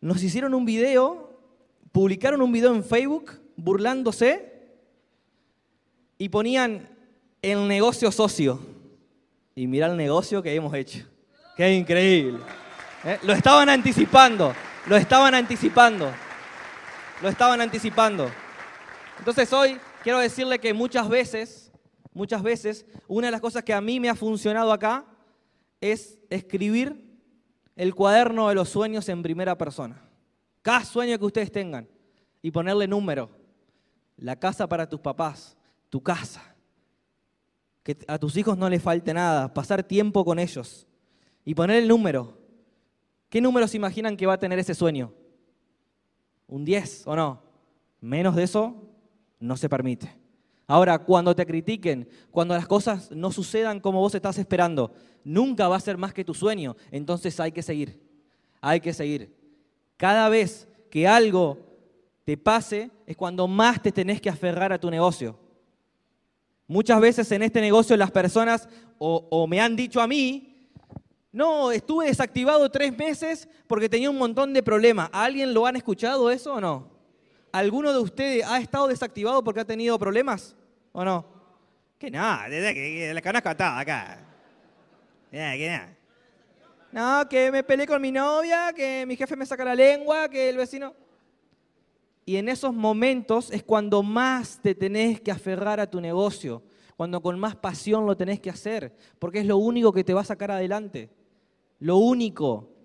Nos 0.00 0.22
hicieron 0.22 0.54
un 0.54 0.64
video, 0.64 1.38
publicaron 1.92 2.40
un 2.40 2.52
video 2.52 2.74
en 2.74 2.82
Facebook 2.82 3.32
burlándose 3.56 4.52
y 6.16 6.28
ponían 6.28 6.88
el 7.42 7.68
negocio 7.68 8.10
socio. 8.10 8.60
Y 9.54 9.66
mira 9.66 9.86
el 9.86 9.96
negocio 9.96 10.42
que 10.42 10.54
hemos 10.54 10.72
hecho. 10.74 11.04
Qué 11.56 11.74
increíble. 11.74 12.38
¿Eh? 13.04 13.18
Lo 13.22 13.32
estaban 13.32 13.68
anticipando, 13.68 14.54
lo 14.86 14.96
estaban 14.96 15.34
anticipando, 15.34 16.10
lo 17.22 17.28
estaban 17.28 17.60
anticipando. 17.60 18.30
Entonces 19.18 19.52
hoy 19.52 19.78
quiero 20.02 20.18
decirle 20.18 20.58
que 20.58 20.72
muchas 20.74 21.08
veces 21.08 21.68
muchas 22.18 22.42
veces, 22.42 22.84
una 23.06 23.28
de 23.28 23.30
las 23.30 23.40
cosas 23.40 23.62
que 23.62 23.72
a 23.72 23.80
mí 23.80 24.00
me 24.00 24.08
ha 24.08 24.14
funcionado 24.14 24.72
acá 24.72 25.04
es 25.80 26.18
escribir 26.28 27.16
el 27.76 27.94
cuaderno 27.94 28.48
de 28.48 28.56
los 28.56 28.68
sueños 28.68 29.08
en 29.08 29.22
primera 29.22 29.56
persona. 29.56 30.02
Cada 30.62 30.84
sueño 30.84 31.16
que 31.18 31.24
ustedes 31.24 31.52
tengan 31.52 31.88
y 32.42 32.50
ponerle 32.50 32.88
número. 32.88 33.30
La 34.16 34.34
casa 34.34 34.68
para 34.68 34.88
tus 34.88 34.98
papás, 34.98 35.56
tu 35.88 36.02
casa. 36.02 36.42
Que 37.84 37.96
a 38.08 38.18
tus 38.18 38.36
hijos 38.36 38.58
no 38.58 38.68
les 38.68 38.82
falte 38.82 39.14
nada, 39.14 39.54
pasar 39.54 39.84
tiempo 39.84 40.24
con 40.24 40.40
ellos 40.40 40.88
y 41.44 41.54
poner 41.54 41.76
el 41.76 41.88
número. 41.88 42.36
¿Qué 43.28 43.40
número 43.40 43.68
se 43.68 43.76
imaginan 43.76 44.16
que 44.16 44.26
va 44.26 44.34
a 44.34 44.38
tener 44.38 44.58
ese 44.58 44.74
sueño? 44.74 45.12
¿Un 46.46 46.64
10 46.64 47.06
o 47.06 47.16
no? 47.16 47.42
Menos 48.00 48.36
de 48.36 48.44
eso 48.44 48.74
no 49.38 49.56
se 49.56 49.68
permite. 49.68 50.14
Ahora, 50.66 50.98
cuando 50.98 51.34
te 51.34 51.46
critiquen, 51.46 52.08
cuando 52.30 52.54
las 52.54 52.66
cosas 52.66 53.10
no 53.10 53.32
sucedan 53.32 53.80
como 53.80 54.00
vos 54.00 54.14
estás 54.14 54.38
esperando, 54.38 54.92
nunca 55.24 55.68
va 55.68 55.76
a 55.76 55.80
ser 55.80 55.96
más 55.96 56.12
que 56.12 56.24
tu 56.24 56.34
sueño. 56.34 56.76
Entonces 56.90 57.38
hay 57.40 57.52
que 57.52 57.62
seguir, 57.62 58.00
hay 58.60 58.80
que 58.80 58.92
seguir. 58.92 59.34
Cada 59.96 60.28
vez 60.28 60.68
que 60.90 61.08
algo 61.08 61.58
te 62.24 62.36
pase 62.36 62.90
es 63.06 63.16
cuando 63.16 63.48
más 63.48 63.82
te 63.82 63.92
tenés 63.92 64.20
que 64.20 64.28
aferrar 64.28 64.72
a 64.72 64.78
tu 64.78 64.90
negocio. 64.90 65.38
Muchas 66.66 67.00
veces 67.00 67.32
en 67.32 67.42
este 67.42 67.62
negocio 67.62 67.96
las 67.96 68.10
personas 68.10 68.68
o, 68.98 69.46
me 69.46 69.60
han 69.60 69.74
dicho 69.74 70.00
a 70.00 70.06
mí, 70.06 70.47
no, 71.30 71.70
estuve 71.70 72.06
desactivado 72.06 72.70
tres 72.70 72.96
meses 72.96 73.48
porque 73.66 73.88
tenía 73.88 74.10
un 74.10 74.18
montón 74.18 74.52
de 74.52 74.62
problemas. 74.62 75.10
¿Alguien 75.12 75.52
lo 75.52 75.66
han 75.66 75.76
escuchado 75.76 76.30
eso 76.30 76.54
o 76.54 76.60
no? 76.60 76.90
¿Alguno 77.52 77.92
de 77.92 77.98
ustedes 77.98 78.46
ha 78.46 78.58
estado 78.58 78.88
desactivado 78.88 79.42
porque 79.44 79.60
ha 79.60 79.64
tenido 79.64 79.98
problemas? 79.98 80.56
¿O 80.92 81.04
no? 81.04 81.26
Que 81.98 82.10
nada, 82.10 82.48
que 82.48 83.12
la 83.12 83.20
conozco 83.20 83.56
toda 83.56 83.80
acá. 83.80 84.24
Que 85.30 85.68
nada. 85.68 85.94
No, 86.90 87.28
que 87.28 87.52
me 87.52 87.62
peleé 87.62 87.86
con 87.86 88.00
mi 88.00 88.10
novia, 88.10 88.72
que 88.74 89.04
mi 89.06 89.14
jefe 89.14 89.36
me 89.36 89.44
saca 89.44 89.64
la 89.64 89.74
lengua, 89.74 90.28
que 90.28 90.48
el 90.48 90.56
vecino... 90.56 90.94
Y 92.24 92.36
en 92.36 92.48
esos 92.48 92.74
momentos 92.74 93.50
es 93.50 93.62
cuando 93.62 94.02
más 94.02 94.60
te 94.62 94.74
tenés 94.74 95.20
que 95.20 95.30
aferrar 95.30 95.80
a 95.80 95.90
tu 95.90 95.98
negocio, 95.98 96.62
cuando 96.94 97.22
con 97.22 97.38
más 97.38 97.56
pasión 97.56 98.04
lo 98.04 98.16
tenés 98.16 98.38
que 98.38 98.50
hacer, 98.50 98.94
porque 99.18 99.38
es 99.38 99.46
lo 99.46 99.56
único 99.56 99.92
que 99.92 100.04
te 100.04 100.12
va 100.12 100.20
a 100.20 100.24
sacar 100.24 100.50
adelante. 100.50 101.08
Lo 101.78 101.98
único 101.98 102.78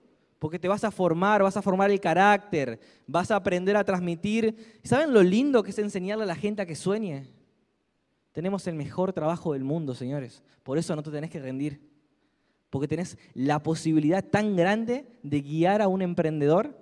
porque 0.44 0.60
te 0.60 0.68
vas 0.68 0.84
a 0.84 0.92
formar, 0.92 1.42
vas 1.42 1.56
a 1.56 1.62
formar 1.62 1.90
el 1.90 2.02
carácter, 2.02 2.78
vas 3.08 3.32
a 3.32 3.38
aprender 3.38 3.78
a 3.78 3.84
transmitir. 3.86 4.78
¿Saben 4.84 5.14
lo 5.14 5.24
lindo 5.24 5.64
que 5.64 5.72
es 5.72 5.80
enseñarle 5.80 6.26
a 6.26 6.28
la 6.28 6.36
gente 6.36 6.62
a 6.62 6.66
que 6.66 6.76
sueñe? 6.76 7.30
Tenemos 8.34 8.68
el 8.68 8.76
mejor 8.76 9.14
trabajo 9.14 9.54
del 9.54 9.64
mundo, 9.64 9.96
señores. 9.96 10.44
Por 10.64 10.78
eso 10.78 10.98
no 10.98 11.02
te 11.02 11.12
tenés 11.12 11.30
que 11.30 11.40
rendir. 11.40 11.90
Porque 12.70 12.90
tenés 12.90 13.18
la 13.34 13.64
posibilidad 13.64 14.22
tan 14.22 14.58
grande 14.58 15.08
de 15.24 15.40
guiar 15.40 15.82
a 15.82 15.88
un 15.88 16.02
emprendedor 16.02 16.78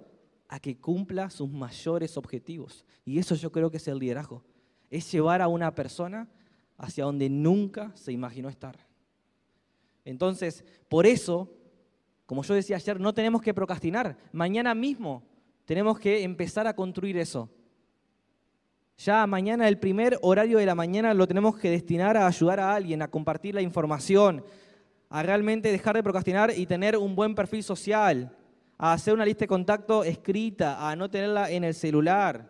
a 0.47 0.59
que 0.59 0.79
cumpla 0.79 1.29
sus 1.29 1.47
mayores 1.47 2.17
objetivos. 2.17 2.83
Y 3.05 3.19
eso 3.19 3.35
yo 3.35 3.51
creo 3.51 3.69
que 3.69 3.77
es 3.77 3.87
el 3.87 3.99
liderazgo. 3.99 4.43
Es 4.89 5.11
llevar 5.11 5.39
a 5.39 5.47
una 5.47 5.75
persona 5.75 6.27
hacia 6.79 7.03
donde 7.03 7.29
nunca 7.29 7.91
se 7.93 8.11
imaginó 8.11 8.49
estar. 8.49 8.87
Entonces, 10.03 10.65
por 10.89 11.05
eso, 11.05 11.60
como 12.31 12.43
yo 12.43 12.53
decía 12.53 12.77
ayer, 12.77 12.97
no 12.97 13.13
tenemos 13.13 13.41
que 13.41 13.53
procrastinar. 13.53 14.15
Mañana 14.31 14.73
mismo 14.73 15.21
tenemos 15.65 15.99
que 15.99 16.23
empezar 16.23 16.65
a 16.65 16.73
construir 16.73 17.17
eso. 17.17 17.49
Ya 18.99 19.27
mañana, 19.27 19.67
el 19.67 19.77
primer 19.77 20.17
horario 20.21 20.57
de 20.57 20.65
la 20.65 20.73
mañana, 20.73 21.13
lo 21.13 21.27
tenemos 21.27 21.57
que 21.57 21.69
destinar 21.69 22.15
a 22.15 22.27
ayudar 22.27 22.61
a 22.61 22.73
alguien, 22.73 23.01
a 23.01 23.09
compartir 23.09 23.53
la 23.53 23.61
información, 23.61 24.45
a 25.09 25.21
realmente 25.23 25.73
dejar 25.73 25.97
de 25.97 26.03
procrastinar 26.03 26.53
y 26.57 26.65
tener 26.65 26.95
un 26.95 27.17
buen 27.17 27.35
perfil 27.35 27.65
social, 27.65 28.33
a 28.77 28.93
hacer 28.93 29.13
una 29.13 29.25
lista 29.25 29.41
de 29.41 29.47
contacto 29.49 30.05
escrita, 30.05 30.89
a 30.89 30.95
no 30.95 31.09
tenerla 31.09 31.51
en 31.51 31.65
el 31.65 31.73
celular. 31.73 32.49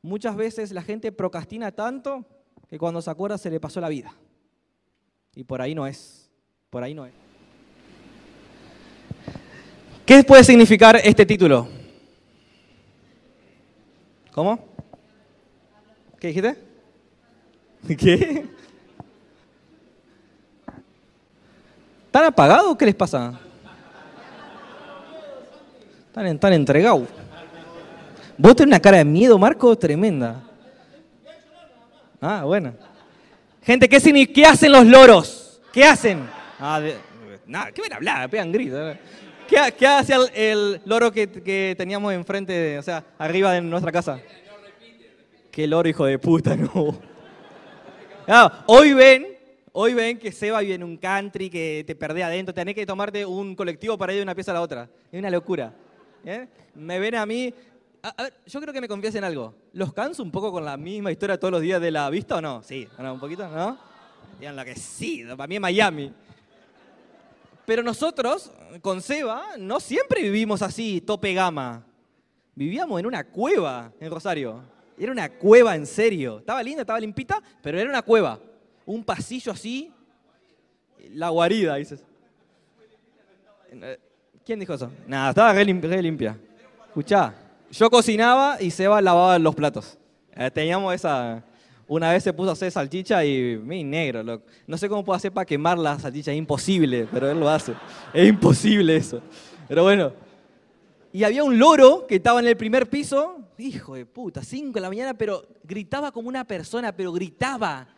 Muchas 0.00 0.36
veces 0.36 0.70
la 0.70 0.82
gente 0.82 1.10
procrastina 1.10 1.72
tanto 1.72 2.24
que 2.68 2.78
cuando 2.78 3.02
se 3.02 3.10
acuerda 3.10 3.36
se 3.36 3.50
le 3.50 3.58
pasó 3.58 3.80
la 3.80 3.88
vida. 3.88 4.14
Y 5.34 5.42
por 5.42 5.60
ahí 5.60 5.74
no 5.74 5.88
es, 5.88 6.30
por 6.70 6.84
ahí 6.84 6.94
no 6.94 7.04
es. 7.04 7.27
¿Qué 10.08 10.24
puede 10.24 10.42
significar 10.42 10.98
este 11.04 11.26
título? 11.26 11.68
¿Cómo? 14.32 14.58
¿Qué 16.18 16.28
dijiste? 16.28 16.56
¿Qué? 17.98 18.46
¿Están 22.06 22.24
apagados? 22.24 22.74
¿Qué 22.78 22.86
les 22.86 22.94
pasa? 22.94 23.38
Están, 26.06 26.38
tan 26.38 26.54
entregados. 26.54 27.06
Vos 28.38 28.56
tenés 28.56 28.68
una 28.68 28.80
cara 28.80 28.96
de 28.96 29.04
miedo, 29.04 29.38
Marco, 29.38 29.76
tremenda. 29.76 30.42
Ah, 32.18 32.44
bueno. 32.44 32.72
Gente, 33.62 33.86
¿qué, 33.86 34.32
¿qué 34.32 34.46
hacen 34.46 34.72
los 34.72 34.86
loros? 34.86 35.60
¿Qué 35.70 35.84
hacen? 35.84 36.26
Ah, 36.58 36.80
nada, 37.46 37.72
¿qué 37.72 37.82
van 37.82 37.92
a 37.92 37.96
hablar? 37.96 38.30
Pegan 38.30 38.50
gritos. 38.50 38.96
¿Qué, 39.48 39.86
hace 39.86 40.14
el, 40.34 40.82
loro 40.84 41.10
que, 41.10 41.74
teníamos 41.76 42.12
enfrente, 42.12 42.78
o 42.78 42.82
sea, 42.82 43.02
arriba 43.16 43.52
de 43.52 43.62
nuestra 43.62 43.90
casa? 43.90 44.20
Qué 45.50 45.66
loro, 45.66 45.88
hijo 45.88 46.04
de 46.04 46.18
puta, 46.18 46.54
no. 46.54 47.00
hoy 48.66 48.92
ven, 48.92 49.26
hoy 49.72 49.94
ven 49.94 50.18
que 50.18 50.32
Seba 50.32 50.60
vive 50.60 50.74
en 50.74 50.84
un 50.84 50.98
country, 50.98 51.48
que 51.48 51.82
te 51.86 51.94
perdés 51.94 52.24
adentro, 52.24 52.54
tenés 52.54 52.74
que 52.74 52.84
tomarte 52.84 53.24
un 53.24 53.56
colectivo 53.56 53.96
para 53.96 54.12
ir 54.12 54.18
de 54.18 54.24
una 54.24 54.34
pieza 54.34 54.50
a 54.50 54.54
la 54.54 54.60
otra. 54.60 54.90
Es 55.10 55.18
una 55.18 55.30
locura. 55.30 55.72
¿eh? 56.26 56.46
Me 56.74 56.98
ven 56.98 57.14
a 57.14 57.24
mí. 57.24 57.52
A, 58.02 58.22
ver, 58.22 58.34
yo 58.46 58.60
creo 58.60 58.74
que 58.74 58.82
me 58.82 58.88
confiesen 58.88 59.24
algo. 59.24 59.54
¿Los 59.72 59.94
canso 59.94 60.22
un 60.22 60.30
poco 60.30 60.52
con 60.52 60.62
la 60.62 60.76
misma 60.76 61.10
historia 61.10 61.40
todos 61.40 61.52
los 61.52 61.62
días 61.62 61.80
de 61.80 61.90
la 61.90 62.10
vista 62.10 62.36
o 62.36 62.42
no? 62.42 62.62
Sí, 62.62 62.86
un 62.98 63.18
poquito, 63.18 63.48
¿no? 63.48 63.78
Digan 64.38 64.56
lo 64.56 64.64
que 64.64 64.76
sí, 64.76 65.24
para 65.36 65.46
mí 65.46 65.54
es 65.54 65.60
Miami. 65.60 66.12
Pero 67.68 67.82
nosotros, 67.82 68.50
con 68.80 69.02
Seba, 69.02 69.44
no 69.58 69.78
siempre 69.78 70.22
vivimos 70.22 70.62
así, 70.62 71.02
tope 71.02 71.34
gama. 71.34 71.84
Vivíamos 72.54 72.98
en 72.98 73.04
una 73.04 73.24
cueva 73.24 73.92
en 74.00 74.10
Rosario. 74.10 74.62
Era 74.98 75.12
una 75.12 75.28
cueva 75.28 75.76
en 75.76 75.84
serio. 75.84 76.38
Estaba 76.38 76.62
linda, 76.62 76.80
estaba 76.80 76.98
limpita, 76.98 77.42
pero 77.60 77.78
era 77.78 77.90
una 77.90 78.00
cueva. 78.00 78.40
Un 78.86 79.04
pasillo 79.04 79.52
así, 79.52 79.92
la 81.10 81.28
guarida, 81.28 81.74
dices. 81.74 82.02
¿Quién 84.46 84.60
dijo 84.60 84.72
eso? 84.72 84.90
Nada, 85.06 85.28
estaba 85.28 85.52
re, 85.52 85.66
limpia. 85.66 86.38
Escuchá, 86.86 87.34
yo 87.70 87.90
cocinaba 87.90 88.62
y 88.62 88.70
Seba 88.70 89.02
lavaba 89.02 89.38
los 89.38 89.54
platos. 89.54 89.98
Eh, 90.34 90.50
teníamos 90.50 90.94
esa, 90.94 91.44
una 91.88 92.12
vez 92.12 92.22
se 92.22 92.32
puso 92.32 92.50
a 92.50 92.52
hacer 92.52 92.70
salchicha 92.70 93.24
y 93.24 93.56
mi 93.56 93.82
negro. 93.82 94.42
no 94.66 94.78
sé 94.78 94.88
cómo 94.88 95.04
puedo 95.04 95.16
hacer 95.16 95.32
para 95.32 95.46
quemar 95.46 95.78
la 95.78 95.98
salchicha, 95.98 96.30
es 96.30 96.38
imposible, 96.38 97.08
pero 97.10 97.30
él 97.30 97.40
lo 97.40 97.48
hace. 97.48 97.72
Es 98.12 98.28
imposible 98.28 98.96
eso. 98.96 99.20
Pero 99.66 99.82
bueno. 99.82 100.12
Y 101.10 101.24
había 101.24 101.42
un 101.42 101.58
loro 101.58 102.06
que 102.06 102.16
estaba 102.16 102.40
en 102.40 102.46
el 102.46 102.56
primer 102.56 102.88
piso, 102.90 103.38
hijo 103.56 103.94
de 103.94 104.04
puta, 104.04 104.42
5 104.42 104.72
de 104.74 104.80
la 104.80 104.88
mañana, 104.88 105.14
pero 105.14 105.46
gritaba 105.64 106.12
como 106.12 106.28
una 106.28 106.44
persona, 106.44 106.94
pero 106.94 107.10
gritaba. 107.10 107.88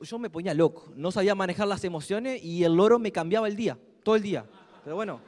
Yo 0.00 0.18
me 0.18 0.28
ponía 0.28 0.52
loco, 0.52 0.92
no 0.94 1.10
sabía 1.10 1.34
manejar 1.34 1.66
las 1.66 1.82
emociones 1.84 2.44
y 2.44 2.62
el 2.64 2.74
loro 2.74 2.98
me 2.98 3.10
cambiaba 3.10 3.48
el 3.48 3.56
día, 3.56 3.78
todo 4.02 4.16
el 4.16 4.22
día. 4.22 4.44
Pero 4.84 4.96
bueno, 4.96 5.20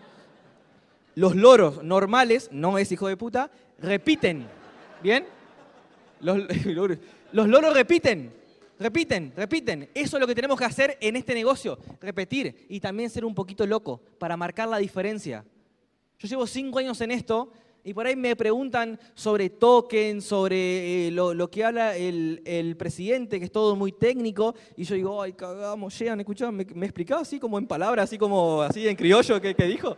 los 1.15 1.35
loros 1.35 1.83
normales, 1.83 2.51
no 2.53 2.77
es 2.77 2.93
hijo 2.93 3.09
de 3.09 3.17
puta, 3.17 3.51
repiten. 3.79 4.47
¿Bien? 5.03 5.25
Los, 6.23 6.39
Los 7.33 7.49
loros 7.49 7.75
repiten, 7.75 8.33
repiten, 8.79 9.33
repiten. 9.37 9.89
Eso 9.95 10.17
es 10.17 10.21
lo 10.21 10.27
que 10.27 10.35
tenemos 10.35 10.59
que 10.59 10.65
hacer 10.65 10.99
en 11.01 11.17
este 11.17 11.35
negocio, 11.35 11.79
repetir 12.01 12.67
y 12.69 12.81
también 12.81 13.11
ser 13.11 13.25
un 13.25 13.35
poquito 13.35 13.67
loco 13.67 14.01
para 14.19 14.37
marcar 14.37 14.69
la 14.69 14.79
diferencia. 14.79 15.45
Yo 16.19 16.29
llevo 16.29 16.47
cinco 16.47 16.79
años 16.79 17.01
en 17.01 17.11
esto 17.11 17.53
y 17.85 17.95
por 17.95 18.07
ahí 18.07 18.15
me 18.15 18.37
preguntan 18.37 18.99
sobre 19.15 19.51
token, 19.51 20.23
sobre 20.23 21.09
eh, 21.09 21.11
lo, 21.11 21.51
que 21.51 21.65
habla 21.65 21.97
el, 21.97 22.77
presidente, 22.79 23.41
que 23.41 23.47
es 23.47 23.53
todo 23.53 23.75
muy 23.75 23.91
técnico, 23.91 24.55
y 24.77 24.85
yo 24.85 24.95
digo, 24.95 25.21
ay, 25.21 25.33
cagamos, 25.33 25.99
llegan, 25.99 26.21
escuchado, 26.21 26.53
me, 26.53 26.65
me 26.75 26.87
explicaba 26.87 27.23
así 27.23 27.41
como 27.41 27.59
en 27.59 27.67
palabras, 27.67 28.05
así 28.05 28.19
como 28.19 28.63
así 28.63 28.87
en 28.87 28.95
criollo 28.95 29.41
que, 29.41 29.55
que 29.55 29.65
dijo. 29.65 29.97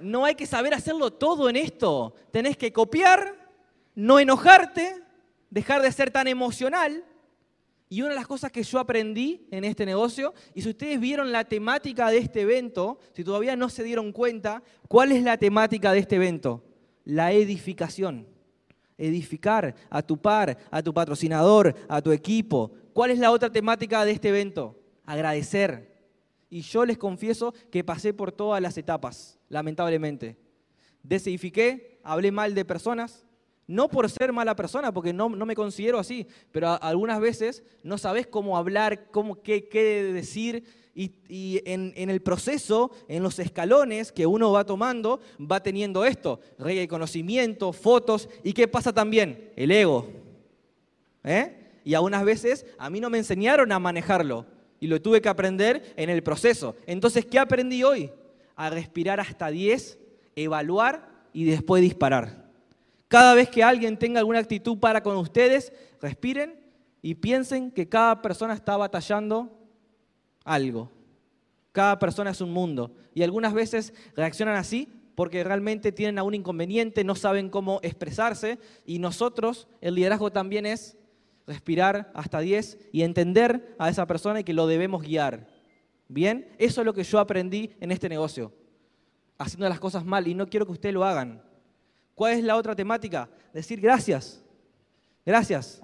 No 0.00 0.24
hay 0.24 0.34
que 0.34 0.46
saber 0.46 0.74
hacerlo 0.74 1.12
todo 1.12 1.48
en 1.48 1.56
esto. 1.56 2.14
Tenés 2.30 2.56
que 2.56 2.72
copiar, 2.72 3.34
no 3.94 4.20
enojarte, 4.20 5.02
dejar 5.52 5.82
de 5.82 5.92
ser 5.92 6.10
tan 6.10 6.26
emocional. 6.26 7.04
Y 7.90 8.00
una 8.00 8.10
de 8.10 8.16
las 8.16 8.26
cosas 8.26 8.50
que 8.50 8.62
yo 8.62 8.78
aprendí 8.78 9.46
en 9.50 9.64
este 9.64 9.84
negocio, 9.84 10.32
y 10.54 10.62
si 10.62 10.70
ustedes 10.70 10.98
vieron 10.98 11.30
la 11.30 11.44
temática 11.44 12.10
de 12.10 12.16
este 12.16 12.40
evento, 12.40 12.98
si 13.14 13.22
todavía 13.22 13.54
no 13.54 13.68
se 13.68 13.84
dieron 13.84 14.12
cuenta, 14.12 14.62
¿cuál 14.88 15.12
es 15.12 15.22
la 15.22 15.36
temática 15.36 15.92
de 15.92 15.98
este 15.98 16.16
evento? 16.16 16.64
La 17.04 17.32
edificación. 17.32 18.26
Edificar 18.96 19.74
a 19.90 20.00
tu 20.00 20.16
par, 20.16 20.56
a 20.70 20.82
tu 20.82 20.94
patrocinador, 20.94 21.74
a 21.86 22.00
tu 22.00 22.12
equipo. 22.12 22.72
¿Cuál 22.94 23.10
es 23.10 23.18
la 23.18 23.30
otra 23.30 23.52
temática 23.52 24.06
de 24.06 24.12
este 24.12 24.30
evento? 24.30 24.80
Agradecer. 25.04 25.92
Y 26.48 26.62
yo 26.62 26.86
les 26.86 26.96
confieso 26.96 27.52
que 27.70 27.84
pasé 27.84 28.14
por 28.14 28.32
todas 28.32 28.62
las 28.62 28.78
etapas, 28.78 29.38
lamentablemente. 29.50 30.38
Desedifiqué, 31.02 32.00
hablé 32.04 32.32
mal 32.32 32.54
de 32.54 32.64
personas, 32.64 33.26
no 33.66 33.88
por 33.88 34.08
ser 34.10 34.32
mala 34.32 34.56
persona, 34.56 34.92
porque 34.92 35.12
no, 35.12 35.28
me 35.28 35.54
considero 35.54 35.98
así, 35.98 36.26
pero 36.50 36.82
algunas 36.82 37.20
veces 37.20 37.62
no 37.82 37.98
sabes 37.98 38.26
cómo 38.26 38.56
hablar, 38.56 39.10
cómo, 39.10 39.40
qué, 39.42 39.68
qué 39.68 40.02
decir, 40.12 40.64
y, 40.94 41.62
en, 41.64 42.10
el 42.10 42.20
proceso, 42.20 42.90
en 43.08 43.22
los 43.22 43.38
escalones 43.38 44.12
que 44.12 44.26
uno 44.26 44.52
va 44.52 44.64
tomando, 44.64 45.20
va 45.40 45.62
teniendo 45.62 46.04
esto, 46.04 46.40
rey 46.58 46.78
de 46.78 46.88
conocimiento, 46.88 47.72
fotos, 47.72 48.28
y 48.44 48.52
qué 48.52 48.68
pasa 48.68 48.92
también, 48.92 49.50
el 49.56 49.70
ego. 49.70 50.06
¿eh? 51.24 51.80
Y 51.84 51.94
algunas 51.94 52.24
veces 52.24 52.66
a 52.78 52.90
mí 52.90 53.00
no 53.00 53.10
me 53.10 53.18
enseñaron 53.18 53.72
a 53.72 53.78
manejarlo, 53.78 54.46
y 54.80 54.88
lo 54.88 55.00
tuve 55.00 55.22
que 55.22 55.28
aprender 55.28 55.94
en 55.96 56.10
el 56.10 56.22
proceso. 56.24 56.74
Entonces, 56.86 57.24
¿qué 57.24 57.38
aprendí 57.38 57.84
hoy? 57.84 58.10
A 58.56 58.68
respirar 58.68 59.20
hasta 59.20 59.48
10, 59.48 59.98
evaluar 60.34 61.08
y 61.32 61.44
después 61.44 61.80
disparar. 61.80 62.41
Cada 63.12 63.34
vez 63.34 63.50
que 63.50 63.62
alguien 63.62 63.98
tenga 63.98 64.20
alguna 64.20 64.38
actitud 64.38 64.78
para 64.78 65.02
con 65.02 65.18
ustedes, 65.18 65.70
respiren 66.00 66.58
y 67.02 67.14
piensen 67.14 67.70
que 67.70 67.86
cada 67.86 68.22
persona 68.22 68.54
está 68.54 68.74
batallando 68.78 69.54
algo. 70.44 70.90
Cada 71.72 71.98
persona 71.98 72.30
es 72.30 72.40
un 72.40 72.50
mundo. 72.50 72.90
Y 73.12 73.22
algunas 73.22 73.52
veces 73.52 73.92
reaccionan 74.16 74.56
así 74.56 74.88
porque 75.14 75.44
realmente 75.44 75.92
tienen 75.92 76.16
algún 76.16 76.32
inconveniente, 76.32 77.04
no 77.04 77.14
saben 77.14 77.50
cómo 77.50 77.80
expresarse. 77.82 78.58
Y 78.86 78.98
nosotros, 78.98 79.68
el 79.82 79.94
liderazgo 79.94 80.32
también 80.32 80.64
es 80.64 80.96
respirar 81.46 82.10
hasta 82.14 82.40
10 82.40 82.78
y 82.92 83.02
entender 83.02 83.76
a 83.78 83.90
esa 83.90 84.06
persona 84.06 84.40
y 84.40 84.44
que 84.44 84.54
lo 84.54 84.66
debemos 84.66 85.02
guiar. 85.02 85.48
Bien, 86.08 86.48
eso 86.56 86.80
es 86.80 86.86
lo 86.86 86.94
que 86.94 87.04
yo 87.04 87.18
aprendí 87.18 87.72
en 87.78 87.92
este 87.92 88.08
negocio, 88.08 88.54
haciendo 89.36 89.68
las 89.68 89.80
cosas 89.80 90.02
mal 90.02 90.26
y 90.26 90.34
no 90.34 90.46
quiero 90.46 90.64
que 90.64 90.72
ustedes 90.72 90.94
lo 90.94 91.04
hagan. 91.04 91.51
¿Cuál 92.14 92.34
es 92.34 92.44
la 92.44 92.56
otra 92.56 92.74
temática? 92.76 93.28
Decir 93.52 93.80
gracias. 93.80 94.42
Gracias 95.24 95.82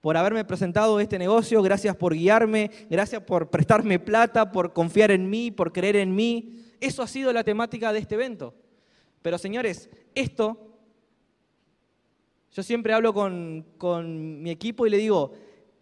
por 0.00 0.16
haberme 0.16 0.44
presentado 0.44 1.00
este 1.00 1.18
negocio, 1.18 1.60
gracias 1.62 1.96
por 1.96 2.14
guiarme, 2.14 2.70
gracias 2.88 3.22
por 3.22 3.50
prestarme 3.50 3.98
plata, 3.98 4.50
por 4.50 4.72
confiar 4.72 5.10
en 5.10 5.28
mí, 5.28 5.50
por 5.50 5.72
creer 5.72 5.96
en 5.96 6.14
mí. 6.14 6.64
Eso 6.80 7.02
ha 7.02 7.06
sido 7.06 7.32
la 7.32 7.44
temática 7.44 7.92
de 7.92 7.98
este 7.98 8.14
evento. 8.14 8.54
Pero 9.22 9.38
señores, 9.38 9.90
esto, 10.14 10.78
yo 12.52 12.62
siempre 12.62 12.92
hablo 12.92 13.12
con, 13.12 13.66
con 13.76 14.40
mi 14.40 14.50
equipo 14.50 14.86
y 14.86 14.90
le 14.90 14.98
digo, 14.98 15.32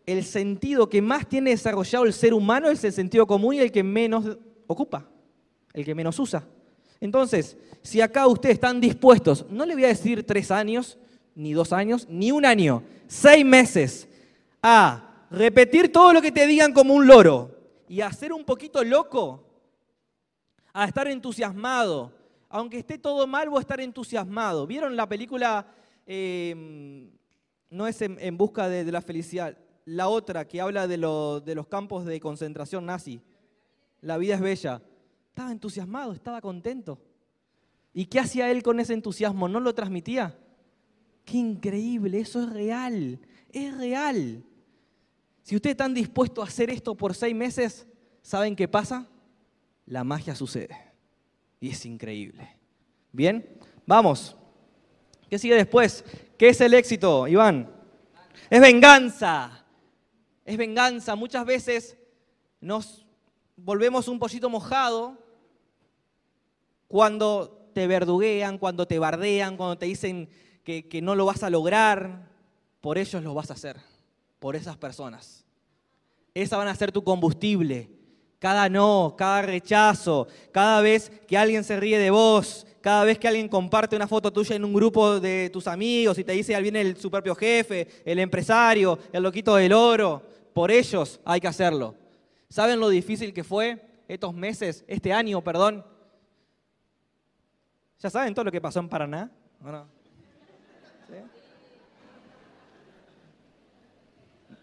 el 0.07 0.25
sentido 0.25 0.89
que 0.89 1.03
más 1.03 1.29
tiene 1.29 1.51
desarrollado 1.51 2.05
el 2.05 2.13
ser 2.13 2.33
humano 2.33 2.71
es 2.71 2.83
el 2.85 2.93
sentido 2.93 3.27
común 3.27 3.55
y 3.55 3.59
el 3.59 3.73
que 3.73 3.83
menos 3.83 4.39
ocupa, 4.67 5.09
el 5.75 5.85
que 5.85 5.95
menos 5.95 6.19
usa. 6.19 6.47
Entonces, 7.01 7.57
si 7.83 8.01
acá 8.01 8.27
ustedes 8.27 8.55
están 8.55 8.81
dispuestos, 8.81 9.47
no 9.51 9.65
le 9.65 9.75
voy 9.75 9.85
a 9.85 9.89
decir 9.89 10.25
tres 10.25 10.51
años, 10.51 10.99
ni 11.35 11.53
dos 11.53 11.73
años, 11.73 12.07
ni 12.09 12.33
un 12.33 12.45
año, 12.45 12.83
seis 13.07 13.45
meses, 13.45 14.09
a 14.63 15.27
repetir 15.31 15.93
todo 15.93 16.13
lo 16.13 16.23
que 16.23 16.33
te 16.33 16.47
digan 16.47 16.73
como 16.73 16.95
un 16.95 17.07
loro 17.07 17.55
y 17.89 18.01
a 18.01 18.13
ser 18.13 18.33
un 18.33 18.45
poquito 18.45 18.83
loco, 18.83 19.45
a 20.73 20.85
estar 20.87 21.07
entusiasmado, 21.09 22.13
aunque 22.49 22.79
esté 22.79 22.99
todo 22.99 23.27
mal, 23.27 23.49
voy 23.49 23.59
a 23.59 23.61
estar 23.61 23.81
entusiasmado. 23.81 24.67
¿Vieron 24.67 24.97
la 24.97 25.09
película? 25.09 25.67
Em, 26.07 27.11
no 27.71 27.87
es 27.87 28.01
en, 28.01 28.37
busca 28.37 28.69
de, 28.69 28.91
la 28.91 29.03
felicidad, 29.03 29.57
la 29.85 30.09
otra 30.09 30.47
que 30.47 30.61
habla 30.61 30.87
de, 30.87 30.97
de 30.97 31.55
los 31.55 31.67
campos 31.67 32.05
de 32.05 32.21
concentración 32.21 32.87
nazi. 32.87 33.21
La 34.01 34.19
vida 34.19 34.35
es 34.35 34.41
bella. 34.41 34.83
Estaba 35.37 35.53
entusiasmado, 35.53 36.15
estaba 36.15 36.41
contento. 36.41 36.99
¿Y 37.93 38.07
qué 38.07 38.21
hacía 38.21 38.51
él 38.51 38.63
con 38.63 38.81
ese 38.81 38.95
entusiasmo? 38.95 39.49
¿No 39.49 39.61
lo 39.61 39.75
transmitía? 39.75 40.35
Qué 41.27 41.37
increíble, 41.37 42.21
eso 42.21 42.43
es 42.43 42.49
real, 42.49 43.21
es 43.53 43.77
real. 43.77 44.43
Si 45.43 45.55
ustedes 45.55 45.75
están 45.75 45.93
dispuestos 45.93 46.43
a 46.43 46.49
hacer 46.49 46.71
esto 46.71 46.95
por 46.95 47.15
seis 47.15 47.37
meses, 47.37 47.87
¿saben 48.23 48.57
qué 48.57 48.67
pasa? 48.67 49.07
La 49.85 50.05
magia 50.05 50.35
sucede. 50.35 50.75
Y 51.61 51.69
es 51.69 51.85
increíble. 51.85 52.57
Bien, 53.13 53.47
vamos. 53.85 54.39
¿Qué 55.29 55.39
sigue 55.39 55.57
después? 55.57 56.03
¿Qué 56.39 56.49
es 56.49 56.61
el 56.63 56.73
éxito, 56.73 57.29
Iván? 57.29 57.71
Es 58.49 58.61
venganza. 58.63 59.67
Es 60.47 60.57
venganza. 60.57 61.15
Muchas 61.15 61.45
veces 61.45 61.99
nos 62.59 63.05
volvemos 63.55 64.09
un 64.09 64.19
poquito 64.19 64.49
mojado 64.49 65.26
cuando 66.89 67.71
te 67.73 67.87
verduguean, 67.87 68.59
cuando 68.59 68.87
te 68.87 68.99
bardean, 68.99 69.57
cuando 69.57 69.77
te 69.77 69.87
dicen 69.87 70.29
que, 70.65 71.01
no 71.03 71.15
lo 71.15 71.27
vas 71.27 71.43
a 71.43 71.51
lograr. 71.51 72.31
Por 72.81 72.99
ellos 72.99 73.23
lo 73.23 73.35
vas 73.35 73.51
a 73.51 73.55
hacer. 73.55 73.77
Por 74.39 74.57
esas 74.57 74.77
personas. 74.77 75.45
Esa 76.35 76.57
van 76.57 76.69
a 76.69 76.75
ser 76.75 76.93
tu 76.93 77.03
combustible 77.03 77.91
cada 78.39 78.69
no, 78.69 79.15
cada 79.17 79.43
rechazo, 79.43 80.29
cada 80.53 80.81
vez 80.81 81.11
que 81.27 81.37
alguien 81.37 81.65
se 81.65 81.79
ríe 81.79 81.99
de 81.99 82.11
vos, 82.11 82.67
cada 82.81 83.05
vez 83.05 83.19
que 83.19 83.27
alguien 83.27 83.49
comparte 83.49 83.97
una 83.97 84.07
foto 84.07 84.33
tuya 84.33 84.55
en 84.55 84.65
un 84.65 84.73
grupo 84.73 85.19
de 85.19 85.51
tus 85.51 85.67
amigos 85.67 86.19
y 86.19 86.25
te 86.25 86.33
dice, 86.33 86.55
ahí 86.55 86.63
viene 86.63 86.83
el, 86.83 86.97
su 86.97 87.11
propio 87.11 87.35
jefe, 87.35 87.89
el 88.05 88.19
empresario, 88.19 88.99
el 89.13 89.23
loquito 89.23 89.57
del 89.57 89.73
oro, 89.73 90.23
por 90.53 90.71
ellos 90.71 91.19
hay 91.25 91.41
que 91.41 91.49
hacerlo. 91.49 91.95
¿Saben 92.49 92.79
lo 92.79 92.89
difícil 92.89 93.33
que 93.33 93.43
fue 93.43 93.83
estos 94.07 94.35
meses, 94.35 94.85
este 94.87 95.13
año, 95.13 95.43
perdón? 95.43 95.85
¿Ya 98.01 98.11
saben 98.11 98.35
todo 98.35 98.45
lo 98.45 98.53
que 98.53 98.61
pasó 98.61 98.81
en 98.81 98.89
Paraná? 98.89 99.31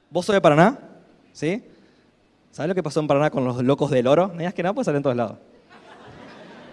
¿Vos 0.10 0.26
sos 0.26 0.34
de 0.34 0.42
Paraná? 0.42 0.78
¿Sí? 1.32 1.64
¿Sabes 2.52 2.70
lo 2.70 2.76
que 2.76 2.84
pasó 2.84 3.00
en 3.00 3.08
Paraná 3.08 3.32
con 3.32 3.44
los 3.44 3.64
locos 3.64 3.90
del 3.90 4.06
oro? 4.06 4.28
No 4.28 4.54
que 4.54 4.62
nada, 4.62 4.74
puede 4.74 4.86
salir 4.86 4.98
en 4.98 5.04
todos 5.04 5.16
lados. 5.16 5.38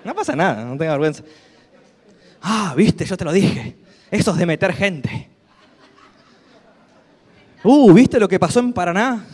No 0.05 0.15
pasa 0.15 0.37
nada, 0.37 0.63
no 0.65 0.77
tenga 0.77 0.93
vergüenza. 0.93 1.23
Ah, 2.43 2.75
viste, 2.77 3.05
yo 3.07 3.17
te 3.17 3.25
lo 3.25 3.33
dije. 3.33 3.77
Eso 4.11 4.33
es 4.33 4.37
de 4.37 4.47
meter 4.47 4.73
gente. 4.75 5.31
Uh, 7.63 7.93
¿viste 7.93 8.21
lo 8.21 8.29
que 8.29 8.39
pasó 8.39 8.61
en 8.61 8.73
Paraná? 8.73 9.25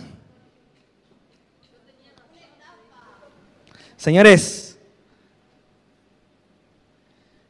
Señores, 3.96 4.75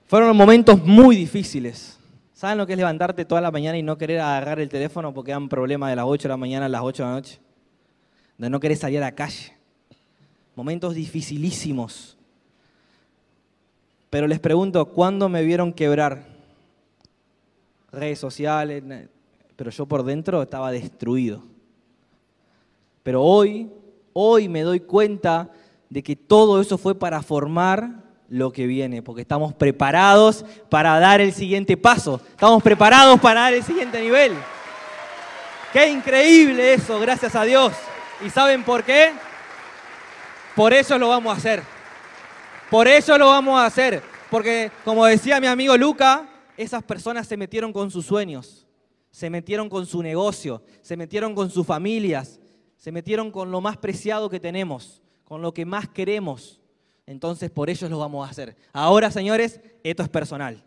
fueron 0.07 0.37
momentos 0.37 0.83
muy 0.85 1.17
difíciles. 1.17 1.99
¿Saben 2.33 2.59
lo 2.59 2.67
que 2.67 2.75
es 2.75 2.79
levantarte 2.79 3.25
toda 3.25 3.41
la 3.41 3.51
mañana 3.51 3.79
y 3.79 3.83
no 3.83 3.97
querer 3.97 4.21
agarrar 4.21 4.61
el 4.61 4.69
teléfono 4.69 5.15
porque 5.15 5.33
dan 5.33 5.49
problema 5.49 5.89
de 5.89 5.97
las 5.97 6.05
8 6.07 6.23
de 6.23 6.29
la 6.29 6.37
mañana 6.37 6.67
a 6.67 6.69
las 6.69 6.83
8 6.83 7.03
de 7.03 7.09
la 7.09 7.15
noche? 7.15 7.41
de 8.39 8.51
no 8.51 8.61
querer 8.61 8.77
salir 8.77 8.99
a 8.99 9.07
la 9.07 9.15
calle. 9.15 9.53
Momentos 10.55 10.95
dificilísimos. 10.95 12.17
Pero 14.11 14.27
les 14.27 14.41
pregunto, 14.41 14.85
¿cuándo 14.87 15.29
me 15.29 15.43
vieron 15.43 15.73
quebrar? 15.73 16.27
Redes 17.93 18.19
sociales, 18.19 18.83
pero 19.57 19.71
yo 19.71 19.87
por 19.87 20.03
dentro 20.03 20.43
estaba 20.43 20.71
destruido. 20.71 21.43
Pero 23.03 23.23
hoy, 23.23 23.71
hoy 24.13 24.49
me 24.49 24.63
doy 24.63 24.81
cuenta 24.81 25.51
de 25.89 26.03
que 26.03 26.17
todo 26.17 26.61
eso 26.61 26.77
fue 26.79 26.95
para 26.95 27.23
formar 27.23 28.05
lo 28.29 28.53
que 28.53 28.67
viene, 28.67 29.03
porque 29.03 29.23
estamos 29.23 29.55
preparados 29.55 30.45
para 30.69 30.99
dar 30.99 31.21
el 31.21 31.33
siguiente 31.33 31.77
paso, 31.77 32.21
estamos 32.31 32.63
preparados 32.63 33.21
para 33.21 33.43
dar 33.43 33.55
el 33.55 33.63
siguiente 33.63 34.01
nivel. 34.01 34.33
Qué 35.73 35.89
increíble 35.89 36.75
eso, 36.75 36.99
gracias 36.99 37.35
a 37.35 37.45
Dios. 37.45 37.73
¿Y 38.25 38.31
saben 38.31 38.65
por 38.65 38.83
qué? 38.83 39.13
Por 40.55 40.73
eso 40.73 40.97
lo 40.99 41.09
vamos 41.09 41.35
a 41.35 41.37
hacer. 41.37 41.63
Por 42.71 42.89
eso 42.89 43.19
lo 43.19 43.29
vamos 43.29 43.61
a 43.61 43.67
hacer. 43.67 44.03
Porque, 44.31 44.73
como 44.85 45.05
decía 45.05 45.41
mi 45.41 45.47
amigo 45.47 45.77
Luca, 45.77 46.29
esas 46.57 46.83
personas 46.83 47.27
se 47.27 47.37
metieron 47.37 47.73
con 47.73 47.91
sus 47.91 48.07
sueños, 48.07 48.67
se 49.11 49.31
metieron 49.31 49.69
con 49.69 49.87
su 49.87 50.03
negocio, 50.03 50.63
se 50.83 50.97
metieron 50.97 51.35
con 51.35 51.51
sus 51.51 51.67
familias, 51.67 52.41
se 52.77 52.91
metieron 52.91 53.31
con 53.31 53.51
lo 53.51 53.61
más 53.61 53.77
preciado 53.77 54.31
que 54.31 54.41
tenemos, 54.41 55.03
con 55.25 55.43
lo 55.43 55.53
que 55.53 55.65
más 55.65 55.89
queremos. 55.89 56.61
Entonces, 57.07 57.51
por 57.51 57.71
ellos 57.71 57.89
lo 57.91 57.99
vamos 57.99 58.27
a 58.27 58.31
hacer. 58.31 58.57
Ahora, 58.73 59.11
señores, 59.11 59.61
esto 59.83 60.03
es 60.03 60.09
personal. 60.09 60.63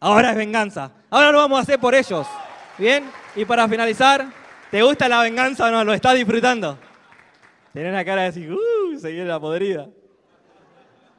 Ahora 0.00 0.30
es 0.30 0.36
venganza. 0.36 0.92
Ahora 1.10 1.32
lo 1.32 1.38
vamos 1.38 1.58
a 1.58 1.62
hacer 1.62 1.78
por 1.78 1.94
ellos. 1.94 2.26
¿Bien? 2.78 3.04
Y 3.36 3.44
para 3.44 3.68
finalizar, 3.68 4.32
¿Te 4.72 4.82
gusta 4.82 5.06
la 5.06 5.20
venganza 5.20 5.68
o 5.68 5.70
no? 5.70 5.84
¿Lo 5.84 5.92
estás 5.92 6.14
disfrutando? 6.14 6.78
Tenés 7.74 7.90
una 7.90 8.02
cara 8.06 8.22
de 8.22 8.28
decir, 8.28 8.50
¡uh! 8.50 8.98
Se 8.98 9.10
viene 9.10 9.26
la 9.26 9.38
podrida. 9.38 9.86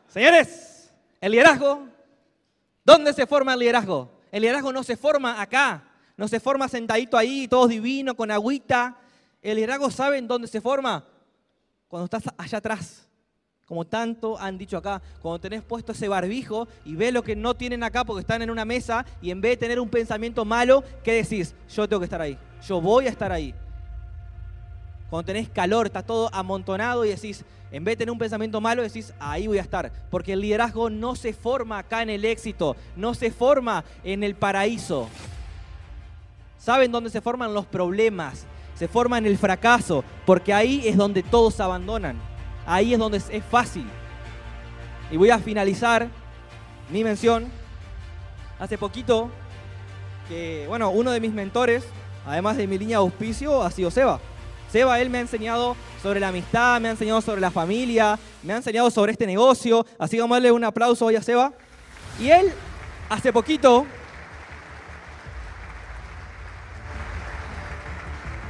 Señores, 0.07 0.91
el 1.21 1.33
liderazgo. 1.33 1.87
¿Dónde 2.83 3.13
se 3.13 3.27
forma 3.27 3.53
el 3.53 3.59
liderazgo? 3.59 4.09
El 4.31 4.41
liderazgo 4.41 4.73
no 4.73 4.81
se 4.81 4.97
forma 4.97 5.39
acá. 5.39 5.83
No 6.17 6.27
se 6.27 6.39
forma 6.39 6.67
sentadito 6.67 7.15
ahí, 7.15 7.47
todos 7.47 7.69
divinos, 7.69 8.15
con 8.15 8.31
agüita. 8.31 8.97
El 9.39 9.57
liderazgo, 9.57 9.91
¿saben 9.91 10.27
dónde 10.27 10.47
se 10.47 10.59
forma? 10.59 11.05
Cuando 11.87 12.05
estás 12.05 12.23
allá 12.35 12.57
atrás. 12.57 13.07
Como 13.65 13.85
tanto 13.85 14.37
han 14.39 14.57
dicho 14.57 14.77
acá, 14.77 15.01
cuando 15.21 15.39
tenés 15.39 15.63
puesto 15.63 15.93
ese 15.93 16.07
barbijo 16.07 16.67
y 16.85 16.95
ves 16.95 17.13
lo 17.13 17.23
que 17.23 17.35
no 17.35 17.55
tienen 17.55 17.83
acá 17.83 18.03
porque 18.03 18.21
están 18.21 18.41
en 18.41 18.49
una 18.49 18.65
mesa 18.65 19.05
y 19.21 19.31
en 19.31 19.41
vez 19.41 19.51
de 19.51 19.57
tener 19.57 19.79
un 19.79 19.89
pensamiento 19.89 20.43
malo, 20.45 20.83
¿qué 21.03 21.13
decís? 21.13 21.55
Yo 21.73 21.87
tengo 21.87 22.01
que 22.01 22.05
estar 22.05 22.21
ahí 22.21 22.37
yo 22.67 22.81
voy 22.81 23.07
a 23.07 23.09
estar 23.09 23.31
ahí. 23.31 23.53
Cuando 25.09 25.25
tenés 25.27 25.49
calor, 25.49 25.87
está 25.87 26.01
todo 26.01 26.29
amontonado 26.33 27.05
y 27.05 27.09
decís, 27.09 27.43
en 27.71 27.83
vez 27.83 27.93
de 27.93 27.97
tener 27.97 28.11
un 28.11 28.17
pensamiento 28.17 28.59
malo, 28.61 28.81
decís, 28.81 29.13
ahí 29.19 29.47
voy 29.47 29.59
a 29.59 29.61
estar. 29.61 29.91
Porque 30.09 30.33
el 30.33 30.41
liderazgo 30.41 30.89
no 30.89 31.15
se 31.15 31.33
forma 31.33 31.77
acá 31.77 32.01
en 32.01 32.09
el 32.09 32.25
éxito, 32.25 32.75
no 32.95 33.13
se 33.13 33.31
forma 33.31 33.83
en 34.03 34.23
el 34.23 34.35
paraíso. 34.35 35.07
¿Saben 36.57 36.91
dónde 36.91 37.09
se 37.09 37.21
forman 37.21 37.53
los 37.53 37.65
problemas? 37.65 38.45
Se 38.75 38.87
forma 38.87 39.17
en 39.17 39.27
el 39.27 39.37
fracaso, 39.37 40.03
porque 40.25 40.53
ahí 40.53 40.87
es 40.87 40.97
donde 40.97 41.21
todos 41.21 41.59
abandonan. 41.59 42.32
Ahí 42.65 42.93
es 42.93 42.99
donde 42.99 43.17
es 43.17 43.45
fácil. 43.49 43.85
Y 45.11 45.17
voy 45.17 45.29
a 45.29 45.39
finalizar 45.39 46.07
mi 46.89 47.03
mención. 47.03 47.51
Hace 48.59 48.77
poquito, 48.77 49.29
que, 50.29 50.65
bueno, 50.67 50.89
uno 50.91 51.11
de 51.11 51.19
mis 51.19 51.33
mentores, 51.33 51.83
además 52.25 52.57
de 52.57 52.67
mi 52.67 52.77
línea 52.77 52.97
de 52.97 53.03
auspicio, 53.03 53.61
ha 53.61 53.71
sido 53.71 53.91
Seba. 53.91 54.19
Seba, 54.71 54.99
él 54.99 55.09
me 55.09 55.17
ha 55.19 55.21
enseñado 55.21 55.75
sobre 56.01 56.19
la 56.19 56.29
amistad, 56.29 56.79
me 56.79 56.87
ha 56.87 56.91
enseñado 56.91 57.21
sobre 57.21 57.41
la 57.41 57.51
familia, 57.51 58.17
me 58.41 58.53
ha 58.53 58.57
enseñado 58.57 58.89
sobre 58.89 59.11
este 59.11 59.27
negocio. 59.27 59.85
Así 59.99 60.15
que 60.15 60.21
vamos 60.21 60.35
a 60.35 60.37
darle 60.37 60.51
un 60.51 60.63
aplauso 60.63 61.05
hoy 61.05 61.15
a 61.15 61.21
Seba. 61.21 61.51
Y 62.19 62.29
él, 62.29 62.51
hace 63.09 63.33
poquito, 63.33 63.85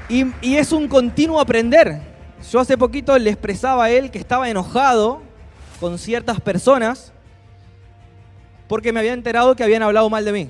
y, 0.10 0.26
y 0.42 0.58
es 0.58 0.72
un 0.72 0.88
continuo 0.88 1.40
aprender. 1.40 2.13
Yo 2.52 2.60
hace 2.60 2.78
poquito 2.78 3.18
le 3.18 3.30
expresaba 3.30 3.86
a 3.86 3.90
él 3.90 4.12
que 4.12 4.20
estaba 4.20 4.50
enojado 4.50 5.22
con 5.80 5.98
ciertas 5.98 6.40
personas 6.42 7.12
porque 8.68 8.92
me 8.92 9.00
había 9.00 9.14
enterado 9.14 9.56
que 9.56 9.64
habían 9.64 9.84
hablado 9.84 10.10
mal 10.10 10.26
de 10.26 10.32
mí. 10.32 10.50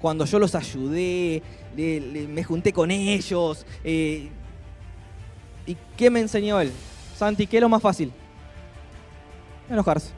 Cuando 0.00 0.24
yo 0.24 0.38
los 0.38 0.54
ayudé, 0.54 1.42
me 1.76 2.44
junté 2.44 2.72
con 2.72 2.90
ellos. 2.90 3.66
Eh, 3.82 4.28
¿Y 5.66 5.76
qué 5.96 6.10
me 6.10 6.20
enseñó 6.20 6.60
él? 6.60 6.70
Santi, 7.16 7.46
¿qué 7.46 7.56
es 7.56 7.60
lo 7.60 7.68
más 7.68 7.82
fácil? 7.82 8.12
Enojarse. 9.68 10.10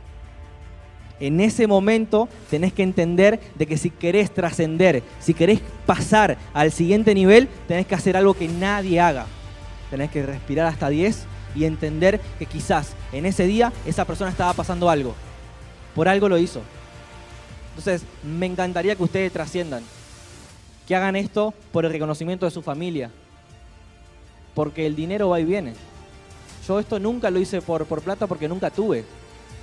En 1.20 1.40
ese 1.40 1.66
momento 1.66 2.28
tenés 2.50 2.72
que 2.72 2.82
entender 2.82 3.40
de 3.56 3.66
que 3.66 3.76
si 3.76 3.90
querés 3.90 4.32
trascender, 4.32 5.02
si 5.18 5.34
querés 5.34 5.60
pasar 5.86 6.36
al 6.52 6.70
siguiente 6.70 7.14
nivel, 7.14 7.48
tenés 7.66 7.86
que 7.86 7.94
hacer 7.94 8.16
algo 8.16 8.34
que 8.34 8.46
nadie 8.46 9.00
haga. 9.00 9.26
Tenés 9.90 10.10
que 10.10 10.22
respirar 10.22 10.66
hasta 10.66 10.88
10 10.88 11.26
y 11.54 11.64
entender 11.64 12.20
que 12.38 12.46
quizás 12.46 12.94
en 13.12 13.26
ese 13.26 13.46
día 13.46 13.72
esa 13.86 14.04
persona 14.04 14.30
estaba 14.30 14.52
pasando 14.52 14.90
algo. 14.90 15.14
Por 15.94 16.08
algo 16.08 16.28
lo 16.28 16.38
hizo. 16.38 16.62
Entonces, 17.70 18.02
me 18.22 18.46
encantaría 18.46 18.96
que 18.96 19.02
ustedes 19.02 19.32
trasciendan. 19.32 19.82
Que 20.86 20.96
hagan 20.96 21.16
esto 21.16 21.54
por 21.72 21.84
el 21.84 21.92
reconocimiento 21.92 22.44
de 22.44 22.50
su 22.50 22.62
familia. 22.62 23.10
Porque 24.54 24.86
el 24.86 24.96
dinero 24.96 25.28
va 25.28 25.40
y 25.40 25.44
viene. 25.44 25.74
Yo 26.66 26.78
esto 26.80 26.98
nunca 26.98 27.30
lo 27.30 27.38
hice 27.38 27.62
por, 27.62 27.86
por 27.86 28.02
plata 28.02 28.26
porque 28.26 28.48
nunca 28.48 28.70
tuve. 28.70 29.04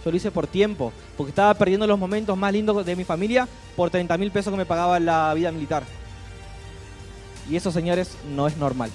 Yo 0.03 0.11
lo 0.11 0.17
hice 0.17 0.31
por 0.31 0.47
tiempo. 0.47 0.91
Porque 1.17 1.29
estaba 1.29 1.53
perdiendo 1.53 1.87
los 1.87 1.99
momentos 1.99 2.37
más 2.37 2.53
lindos 2.53 2.85
de 2.85 2.95
mi 2.95 3.03
familia 3.03 3.47
por 3.75 3.89
30 3.89 4.17
mil 4.17 4.31
pesos 4.31 4.51
que 4.51 4.57
me 4.57 4.65
pagaba 4.65 4.99
la 4.99 5.33
vida 5.33 5.51
militar. 5.51 5.83
Y 7.49 7.55
eso, 7.55 7.71
señores, 7.71 8.17
no 8.33 8.47
es 8.47 8.57
normal. 8.57 8.89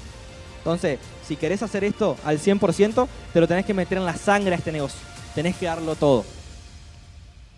Entonces, 0.58 0.98
si 1.30 1.36
querés 1.36 1.62
hacer 1.62 1.84
esto 1.84 2.16
al 2.24 2.40
100%, 2.40 3.06
te 3.32 3.40
lo 3.40 3.46
tenés 3.46 3.64
que 3.64 3.72
meter 3.72 3.98
en 3.98 4.04
la 4.04 4.16
sangre 4.16 4.52
a 4.52 4.58
este 4.58 4.72
negocio. 4.72 4.98
Tenés 5.32 5.54
que 5.54 5.66
darlo 5.66 5.94
todo. 5.94 6.24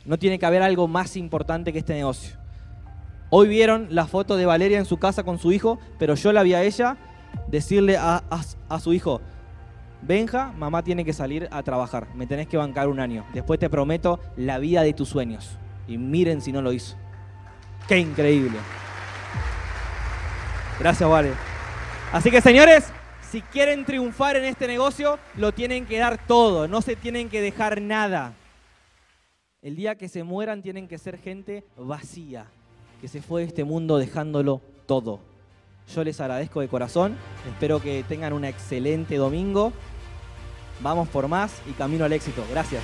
No 0.04 0.18
tiene 0.18 0.38
que 0.38 0.44
haber 0.44 0.62
algo 0.62 0.88
más 0.88 1.16
importante 1.16 1.72
que 1.72 1.78
este 1.78 1.94
negocio. 1.94 2.36
Hoy 3.30 3.48
vieron 3.48 3.86
la 3.88 4.04
foto 4.04 4.36
de 4.36 4.44
Valeria 4.44 4.78
en 4.78 4.84
su 4.84 4.98
casa 4.98 5.22
con 5.22 5.38
su 5.38 5.52
hijo, 5.52 5.78
pero 5.98 6.16
yo 6.16 6.34
la 6.34 6.42
vi 6.42 6.52
a 6.52 6.62
ella 6.62 6.98
decirle 7.48 7.96
a, 7.96 8.22
a 8.68 8.80
su 8.80 8.92
hijo, 8.92 9.22
Benja, 10.02 10.52
mamá 10.58 10.82
tiene 10.82 11.02
que 11.02 11.14
salir 11.14 11.48
a 11.50 11.62
trabajar, 11.62 12.08
me 12.14 12.26
tenés 12.26 12.48
que 12.48 12.58
bancar 12.58 12.88
un 12.88 13.00
año. 13.00 13.24
Después 13.32 13.58
te 13.58 13.70
prometo 13.70 14.20
la 14.36 14.58
vida 14.58 14.82
de 14.82 14.92
tus 14.92 15.08
sueños. 15.08 15.56
Y 15.88 15.96
miren 15.96 16.42
si 16.42 16.52
no 16.52 16.60
lo 16.60 16.74
hizo. 16.74 16.94
Qué 17.88 17.96
increíble. 17.96 18.58
Gracias, 20.78 21.08
Vale. 21.08 21.30
Así 22.12 22.30
que 22.30 22.42
señores, 22.42 22.92
si 23.32 23.40
quieren 23.40 23.86
triunfar 23.86 24.36
en 24.36 24.44
este 24.44 24.66
negocio, 24.66 25.18
lo 25.36 25.52
tienen 25.52 25.86
que 25.86 25.96
dar 25.96 26.26
todo, 26.26 26.68
no 26.68 26.82
se 26.82 26.96
tienen 26.96 27.30
que 27.30 27.40
dejar 27.40 27.80
nada. 27.80 28.34
El 29.62 29.74
día 29.74 29.94
que 29.94 30.10
se 30.10 30.22
mueran 30.22 30.60
tienen 30.60 30.86
que 30.86 30.98
ser 30.98 31.16
gente 31.16 31.64
vacía, 31.78 32.44
que 33.00 33.08
se 33.08 33.22
fue 33.22 33.40
de 33.40 33.46
este 33.46 33.64
mundo 33.64 33.96
dejándolo 33.96 34.60
todo. 34.84 35.18
Yo 35.94 36.04
les 36.04 36.20
agradezco 36.20 36.60
de 36.60 36.68
corazón, 36.68 37.16
espero 37.48 37.80
que 37.80 38.04
tengan 38.06 38.34
un 38.34 38.44
excelente 38.44 39.16
domingo. 39.16 39.72
Vamos 40.82 41.08
por 41.08 41.26
más 41.26 41.54
y 41.66 41.72
camino 41.72 42.04
al 42.04 42.12
éxito. 42.12 42.44
Gracias. 42.50 42.82